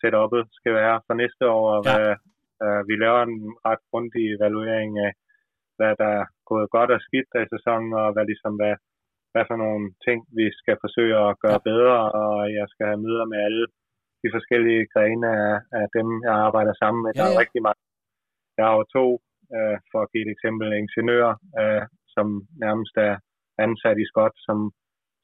[0.00, 1.88] setup'et skal være for næste år, og Ja.
[1.92, 2.06] hvad,
[2.64, 3.36] øh, vi laver en
[3.68, 5.12] ret grundig evaluering af,
[5.78, 8.74] hvad der er gået godt og skidt af sæsonen, og hvad, ligesom, hvad,
[9.32, 11.68] hvad for nogle ting, vi skal forsøge at gøre Ja.
[11.70, 13.64] bedre, og jeg skal have møder med alle
[14.22, 17.10] de forskellige grene af, af dem, jeg arbejder sammen med.
[17.12, 17.42] Ja, Der er ja.
[17.42, 17.82] rigtig mange.
[18.58, 19.06] Jeg har jo to,
[19.56, 21.82] øh, for at give et eksempel, ingeniører, øh,
[22.14, 22.26] som
[22.64, 23.14] nærmest er
[23.64, 24.58] ansat i Skot, som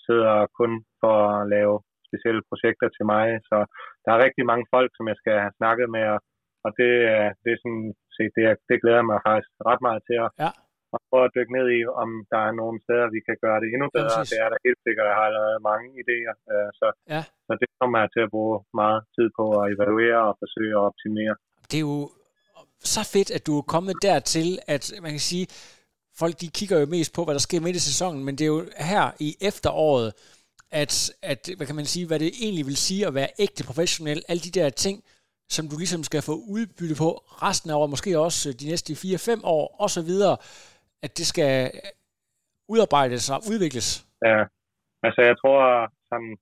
[0.07, 0.73] sidder kun
[1.03, 1.75] for at lave
[2.09, 3.27] specielle projekter til mig.
[3.51, 3.57] Så
[4.05, 6.21] der er rigtig mange folk, som jeg skal have snakket med, og,
[6.65, 6.93] og det,
[7.43, 7.87] det er sådan
[8.17, 10.51] set, det, det glæder jeg mig faktisk ret meget til at, Ja.
[10.95, 13.69] at prøve at dykke ned i, om der er nogle steder, vi kan gøre det
[13.75, 14.17] endnu Ja, bedre.
[14.19, 14.31] præcis.
[14.33, 15.07] det er der helt sikkert.
[15.11, 17.23] Jeg har allerede mange idéer, øh, så, Ja.
[17.47, 20.83] så det kommer jeg til at bruge meget tid på at evaluere og forsøge at
[20.91, 21.35] optimere.
[21.71, 21.99] det er jo
[22.97, 25.47] så fedt, at du er kommet dertil, at man kan sige,
[26.21, 28.53] folk de kigger jo mest på, hvad der sker midt i sæsonen, men det er
[28.57, 30.09] jo her i efteråret,
[30.83, 30.93] at,
[31.23, 34.41] at hvad kan man sige, hvad det egentlig vil sige at være ægte professionel, alle
[34.41, 34.97] de der ting,
[35.49, 37.09] som du ligesom skal få udbytte på
[37.47, 40.37] resten af året, måske også de næste 4-5 år, og så videre,
[41.05, 41.53] at det skal
[42.73, 43.89] udarbejdes og udvikles.
[44.29, 44.41] Ja,
[45.07, 45.61] altså jeg tror
[46.11, 46.35] sådan,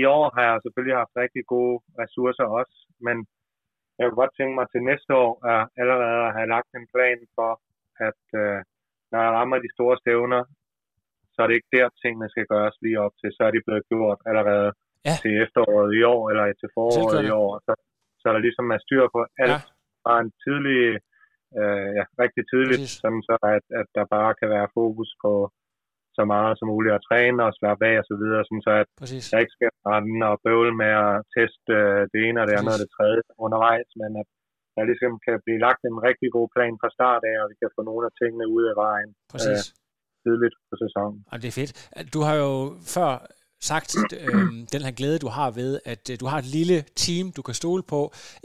[0.00, 2.76] i år har jeg selvfølgelig haft rigtig gode ressourcer også,
[3.06, 3.16] men
[3.98, 7.18] jeg kunne godt tænke mig til næste år at allerede at have lagt en plan
[7.36, 7.50] for,
[8.08, 8.58] at øh,
[9.12, 10.42] når jeg rammer de store stævner,
[11.32, 13.84] så er det ikke der tingene skal gøres lige op til, så er de blevet
[13.92, 14.70] gjort allerede
[15.08, 15.16] Ja.
[15.22, 17.72] til efteråret i år, eller til foråret i år, så,
[18.22, 19.70] så er der ligesom er styr på alt Ja.
[20.02, 20.80] fra en tidlig,
[21.60, 23.00] øh, ja, rigtig tidligt, Præcis.
[23.02, 25.32] sådan så at, at der bare kan være fokus på
[26.18, 28.88] så meget som muligt at træne og slappe af og så videre, sådan så at
[29.02, 29.24] Præcis.
[29.32, 32.74] jeg ikke skal rende og bøvle med at teste øh, det ene og det andet
[32.76, 34.28] og det tredje undervejs, men at
[34.76, 37.70] der ligesom kan blive lagt en rigtig god plan fra start af, og vi kan
[37.76, 39.62] få nogle af tingene ud af vejen Præcis.
[40.24, 41.18] tidligt på sæsonen.
[41.32, 41.72] Og det er fedt.
[42.14, 42.50] Du har jo
[42.96, 43.12] før
[43.70, 43.90] sagt
[44.20, 44.34] øh,
[44.74, 47.54] den her glæde, du har ved, at øh, du har et lille team, du kan
[47.62, 48.00] stole på.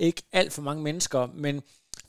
[0.08, 1.56] Ikke alt for mange mennesker, men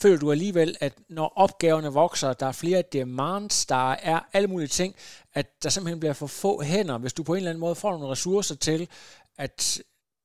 [0.03, 4.73] føler du alligevel, at når opgaverne vokser, der er flere demands, der er alle mulige
[4.81, 4.91] ting,
[5.35, 7.91] at der simpelthen bliver for få hænder, hvis du på en eller anden måde får
[7.93, 8.81] nogle ressourcer til,
[9.39, 9.59] at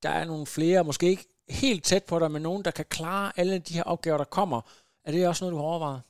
[0.03, 1.25] der er nogle flere, måske ikke
[1.61, 4.59] helt tæt på dig, men nogen, der kan klare alle de her opgaver, der kommer.
[5.05, 6.01] Er det også noget, du har overvejet?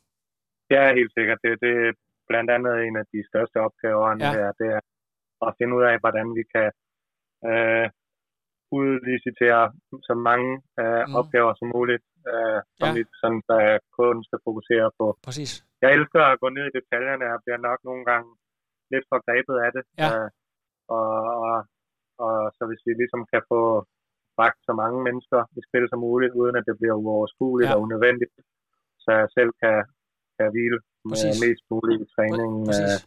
[0.75, 1.39] Ja, helt sikkert.
[1.43, 1.93] Det, det er
[2.29, 4.31] blandt andet en af de største opgaver, Ja.
[4.37, 4.81] her, det er
[5.49, 6.69] at finde ud af, hvordan vi kan
[7.49, 7.87] øh,
[8.79, 9.61] udlicitere
[10.07, 10.49] så mange
[10.81, 11.15] øh, Mm.
[11.19, 12.93] opgaver som muligt, øh, som Ja.
[12.95, 13.55] vi, sådan, så
[13.97, 15.05] kunden skal fokusere på.
[15.27, 15.51] Præcis.
[15.83, 18.29] Jeg elsker at gå ned i detaljerne, og bliver nok nogle gange
[18.93, 19.83] lidt for grebet af det.
[20.01, 20.09] Ja.
[20.11, 20.29] Øh,
[20.97, 21.11] og,
[21.45, 21.55] og,
[22.25, 23.61] og så hvis vi ligesom kan få
[24.37, 27.75] bragt så mange mennesker i spil som muligt, uden at det bliver uoverskueligt Ja.
[27.75, 28.33] og unødvendigt,
[29.03, 29.77] så jeg selv kan,
[30.37, 30.79] kan hvile
[31.09, 31.35] med Præcis.
[31.45, 32.61] mest muligt i træningen.
[32.69, 32.93] Præcis.
[32.95, 32.99] Øh,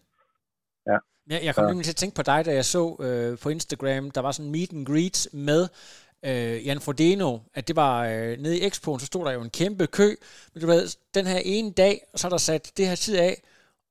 [0.91, 0.99] ja.
[1.31, 3.49] Ja, jeg kom Så- nemlig til at tænke på dig, da jeg så øh, på
[3.57, 5.19] Instagram, der var sådan en meet and greet
[5.49, 5.63] med
[6.29, 9.55] øh, Jan Frodeno, at det var øh, nede i Expoen, så stod der jo en
[9.61, 10.09] kæmpe kø,
[10.53, 10.83] men du ved,
[11.19, 13.35] den her ene dag, så er der sat det her tid af,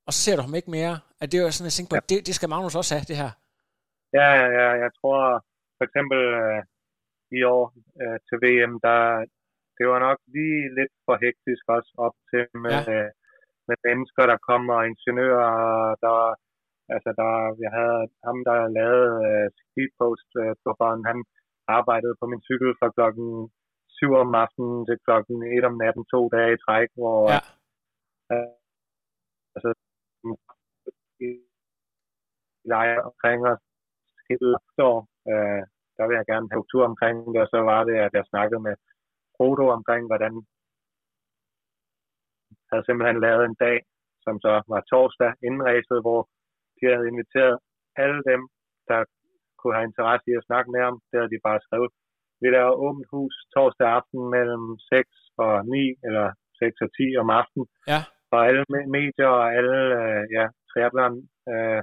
[0.07, 0.95] og så ser du ham ikke mere.
[1.21, 3.31] At det var sådan, jeg tænkte på, det, det skal Magnus også have, det her.
[4.19, 5.19] Ja, ja, ja, jeg tror
[5.77, 6.59] for eksempel øh,
[7.37, 7.63] i år
[8.01, 8.99] øh, til VM, der
[9.77, 12.81] det var nok lige lidt for hektisk også op til med, Ja.
[12.97, 13.07] ja.
[13.67, 16.15] med mennesker, der kommer, og ingeniører, der
[16.93, 17.31] altså der,
[17.63, 21.19] jeg havde ham, der lavede øh, speedpost øh, på banen, han
[21.77, 23.27] arbejdede på min cykel fra klokken
[23.99, 27.39] 7 om aftenen til klokken 1 om natten, to dage i træk, hvor Ja.
[28.33, 28.53] øh,
[29.55, 29.69] altså
[31.27, 31.29] i
[32.73, 33.63] lejer omkring os
[34.29, 34.49] hele
[34.89, 34.99] år,
[35.31, 35.61] øh,
[35.97, 38.61] der vil jeg gerne have tur omkring det, og så var det, at jeg snakkede
[38.67, 38.75] med
[39.35, 40.33] Frodo omkring, hvordan
[42.69, 43.77] havde simpelthen lavet en dag,
[44.25, 46.21] som så var torsdag inden racet, hvor
[46.77, 47.55] de havde inviteret
[48.03, 48.41] alle dem,
[48.89, 48.99] der
[49.59, 50.95] kunne have interesse i at snakke med ham.
[51.09, 51.91] Det havde de bare skrevet.
[52.41, 54.63] Vi laver åbent hus torsdag aften mellem
[54.93, 55.09] 6
[55.45, 56.27] og 9, eller
[56.61, 57.67] 6 og 10 om aftenen.
[57.91, 57.99] Ja.
[58.33, 61.15] Og alle me- medier og alle øh, ja, triathlon
[61.51, 61.81] øh,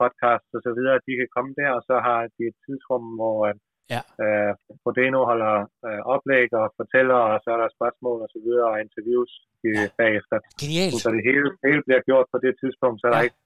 [0.00, 3.36] podcasts og så videre, de kan komme der, og så har de et tidsrum, hvor
[3.50, 3.58] at,
[3.94, 4.02] Ja.
[4.24, 5.54] øh, Frodeno holder
[5.88, 9.32] øh, oplæg og fortæller, og så er der spørgsmål og så videre, og interviews
[9.66, 9.82] øh, Ja.
[10.02, 10.36] bagefter.
[10.62, 10.94] Genialt.
[11.04, 13.12] Så det hele, hele bliver gjort på det tidspunkt, så ja.
[13.14, 13.40] der ikke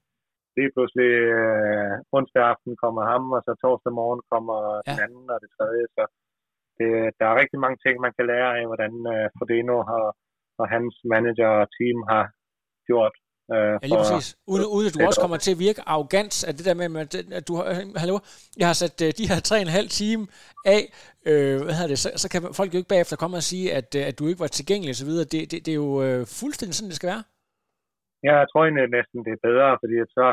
[0.59, 4.81] lige pludselig øh, onsdag aften kommer ham, og så torsdag morgen kommer ja.
[4.89, 5.85] den anden og det tredje.
[5.97, 6.03] Så
[6.79, 10.07] det, der er rigtig mange ting, man kan lære af, hvordan øh, Frodeno har,
[10.61, 12.25] og hans manager og team har
[12.89, 13.15] gjort.
[13.55, 14.27] Øh, Ja, lige præcis.
[14.53, 17.49] Uden, uden at du også kommer til at virke arrogant af det der med, at,
[17.49, 17.65] du har,
[18.03, 18.19] hallo,
[18.61, 20.27] jeg har sat øh, de her tre og en halv time
[20.77, 20.83] af,
[21.27, 23.89] øh, hvad hedder det, så, så kan folk jo ikke bagefter komme og sige, at,
[23.99, 25.25] øh, at du ikke var tilgængelig og så videre.
[25.25, 27.23] Det, det, det er jo øh, fuldstændig sådan, det skal være.
[28.27, 30.27] Ja, jeg tror egentlig næsten, det er bedre, fordi så,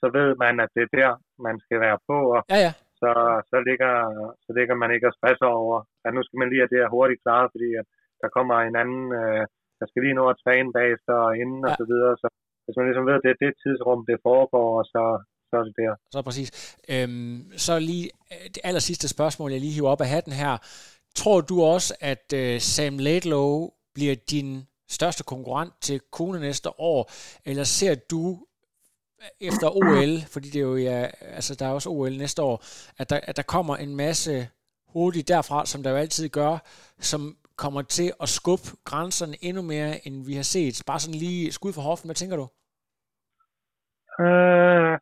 [0.00, 1.10] så ved man, at det er der,
[1.46, 2.72] man skal være på, og Ja, ja.
[3.00, 3.10] så,
[3.50, 3.92] så, ligger,
[4.44, 5.76] så ligger man ikke og stresser over,
[6.06, 7.86] at nu skal man lige have det her hurtigt klaret, fordi at
[8.22, 9.42] der kommer en anden, øh,
[9.78, 11.68] der skal lige nå at træne bagefter og inden Ja.
[11.68, 12.12] og så videre.
[12.22, 12.26] Så
[12.64, 15.02] hvis man ligesom ved, at det er det tidsrum, det foregår, og så,
[15.48, 15.92] så er det der.
[16.14, 16.48] Så præcis.
[16.94, 17.36] Øhm,
[17.66, 20.52] så lige øh, det aller sidste spørgsmål, jeg lige hiver op af hatten her.
[21.20, 23.50] Tror du også, at øh, Sam Laidlow
[23.96, 24.48] bliver din
[24.88, 27.00] største konkurrent til Kone næste år,
[27.50, 28.24] eller ser du
[29.40, 30.98] efter OL, fordi det er jo ja,
[31.38, 32.56] altså der er også OL næste år,
[33.00, 34.32] at der, at der kommer en masse
[34.94, 36.54] hurtigt derfra, som der jo altid gør,
[37.10, 37.20] som
[37.62, 40.74] kommer til at skubbe grænserne endnu mere, end vi har set.
[40.90, 42.46] Bare sådan lige skud for hoften, hvad tænker du?
[44.24, 44.94] Øh,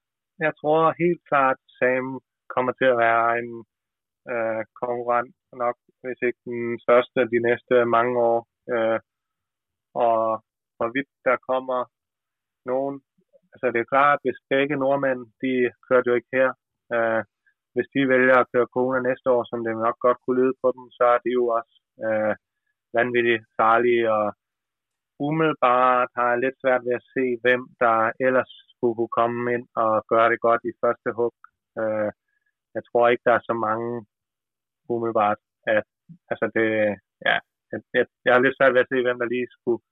[0.45, 2.07] jeg tror helt klart, Sam
[2.55, 3.51] kommer til at være en
[4.33, 5.35] øh, konkurrent
[5.65, 8.41] nok, hvis ikke den første de næste mange år.
[8.75, 8.99] Øh,
[10.05, 10.21] og
[10.77, 11.81] hvorvidt der kommer
[12.73, 12.97] nogen,
[13.53, 15.53] altså det er klart, hvis begge nordmænd, de
[15.87, 16.51] kørte jo ikke her,
[16.95, 17.23] øh,
[17.75, 20.69] hvis de vælger at køre Kona næste år, som det nok godt kunne lyde på
[20.77, 21.75] dem, så er det jo også
[22.07, 22.35] øh,
[22.99, 24.27] vanvittigt farlige, og
[25.27, 29.67] umiddelbart har jeg lidt svært ved at se, hvem der ellers skulle kunne komme ind
[29.85, 31.35] og gøre det godt i første hug.
[31.81, 32.11] Øh,
[32.77, 33.91] jeg tror ikke, der er så mange
[34.93, 35.41] umiddelbart,
[35.77, 35.87] at
[36.31, 36.69] altså det,
[37.29, 37.37] ja,
[37.73, 39.83] jeg, jeg, jeg har lidt svært ved at se, hvem der lige skulle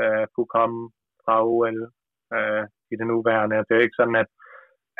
[0.00, 0.78] øh, kunne komme
[1.24, 1.78] fra OL
[2.36, 3.64] øh, i det nuværende.
[3.66, 4.30] Det er ikke sådan, at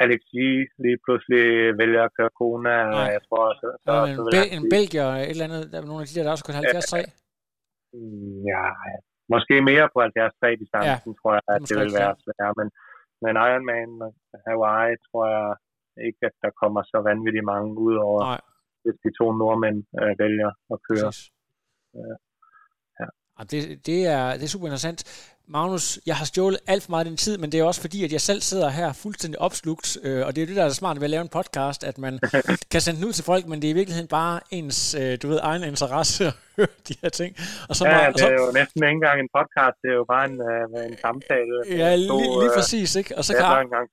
[0.03, 0.37] Alex G
[0.85, 1.45] lige pludselig
[1.83, 2.77] vælger at køre Kona.
[2.85, 3.09] Nej.
[3.17, 5.87] Jeg tror, så, så, Nå, så, en, Bel- en belgier, et eller andet, der er
[5.91, 7.21] nogle af de der, der også kørt 73
[7.95, 8.65] Mm, Ja,
[9.35, 12.55] måske mere på 73 distancen, ja, tror jeg, at det vil være svært.
[12.61, 12.69] Men,
[13.25, 13.93] men Ironman
[14.47, 15.49] Hawaii, tror jeg
[16.09, 18.41] ikke, at der kommer så vanvittigt mange ud over, Nej.
[18.83, 21.11] hvis de to nordmænd øh, vælger at køre.
[21.13, 21.31] Præcis.
[23.39, 25.05] Ja, det, det, er, det er super interessant.
[25.49, 28.05] Magnus, jeg har stjålet alt for meget af din tid, men det er også fordi,
[28.05, 30.69] at jeg selv sidder her fuldstændig opslugt, øh, og det er jo det, der er
[30.69, 32.21] smart ved at lave en podcast, at man
[32.73, 35.29] kan sende den ud til folk, men det er i virkeligheden bare ens, øh, du
[35.29, 37.37] ved, egen interesse at høre de her ting.
[37.69, 39.95] Og så, Ja, og det så, er jo næsten ikke engang en podcast, det er
[39.95, 41.57] jo bare en, øh, en samtale.
[41.83, 43.19] ja, To, lige, lige øh, præcis, ikke?
[43.19, 43.89] Og så det kan, engang,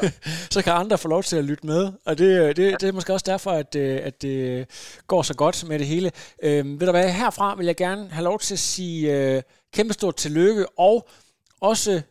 [0.54, 1.92] så kan andre få lov til at lytte med.
[2.06, 4.66] Og det, det, det er måske også derfor, at, øh, at det
[5.06, 6.10] går så godt med det hele.
[6.42, 9.42] Øh, ved du hvad, herfra vil jeg gerne have lov til at sige øh,
[9.74, 11.08] kæmpestort tillykke, og
[11.60, 12.02] også,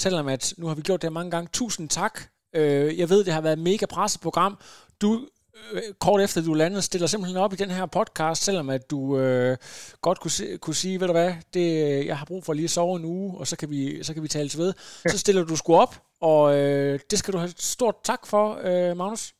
[0.00, 2.20] selvom at nu har vi gjort det mange gange, tusind tak.
[2.54, 4.58] Øh, jeg ved, det har været et mega presset program.
[5.02, 5.28] Du,
[5.72, 9.18] øh, kort efter du landede, stiller simpelthen op i den her podcast, selvom at du
[9.18, 9.56] øh,
[10.00, 11.66] godt kunne, se, kunne sige, ved du hvad, det,
[12.06, 14.22] jeg har brug for lige at sove en uge, og så kan vi, så kan
[14.22, 14.72] vi tale til ved.
[15.08, 18.96] Så stiller du sgu op, og øh, det skal du have stort tak for, øh,
[18.96, 19.34] Magnus.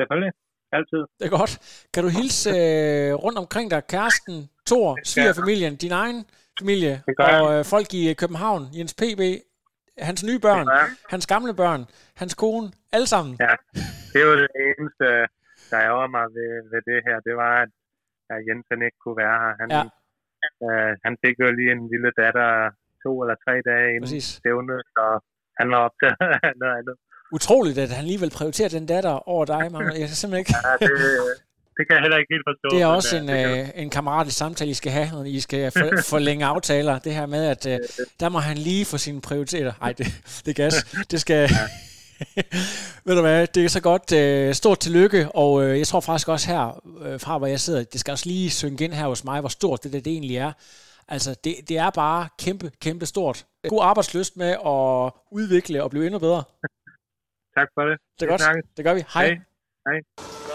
[0.00, 0.32] Selvfølgelig.
[0.72, 1.02] Altid.
[1.18, 1.52] Det er godt.
[1.94, 6.24] Kan du hilse øh, rundt omkring dig, kæresten, Thor, svigerfamilien, din egen
[6.60, 9.22] familie, og øh, folk i øh, København, Jens P.B.,
[10.08, 10.66] hans nye børn,
[11.12, 11.80] hans gamle børn,
[12.22, 13.32] hans kone, alle sammen.
[13.44, 13.52] Ja,
[14.12, 15.06] det er jo det eneste,
[15.70, 17.16] der ærger mig ved, ved det her.
[17.28, 17.70] Det var, at,
[18.32, 19.52] at Jensen ikke kunne være her.
[19.60, 19.82] Han, Ja.
[20.66, 22.50] øh, han fik jo lige en lille datter
[23.02, 24.26] to eller tre dage inden Præcis.
[24.40, 25.04] stævnet, så
[25.60, 26.96] han var optaget af noget andet.
[27.36, 29.94] Utroligt, at han alligevel prioriterer den datter over dig, Magnus.
[30.02, 30.54] Jeg kan simpelthen ikke...
[30.68, 30.90] Ja, det,
[31.76, 32.76] det kan jeg heller ikke helt forstå.
[32.76, 35.70] Det er også øh, en, øh, en kammeratisk samtale, I skal have, når I skal
[35.70, 36.98] for, forlænge aftaler.
[36.98, 37.78] Det her med, at øh,
[38.20, 39.72] der må han lige få sine prioriteter.
[39.80, 40.06] Nej, det,
[40.44, 40.74] det er gas.
[41.10, 41.48] Det skal...
[43.06, 44.12] Ved du hvad, det er så godt.
[44.12, 47.84] Øh, stort tillykke, og øh, jeg tror faktisk også her, øh, fra hvor jeg sidder,
[47.84, 50.36] det skal også lige synge ind her hos mig, hvor stort det, der, det egentlig
[50.36, 50.52] er.
[51.08, 53.46] Altså, det, det er bare kæmpe, kæmpe stort.
[53.68, 56.42] God arbejdsløst med at udvikle og blive endnu bedre.
[57.56, 57.98] Tak for det.
[58.20, 58.76] Det er godt.
[58.76, 59.02] Det gør vi.
[59.14, 59.26] Hej.
[59.26, 59.36] Hej.
[59.86, 60.45] Hej.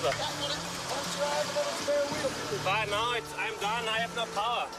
[0.00, 0.39] 是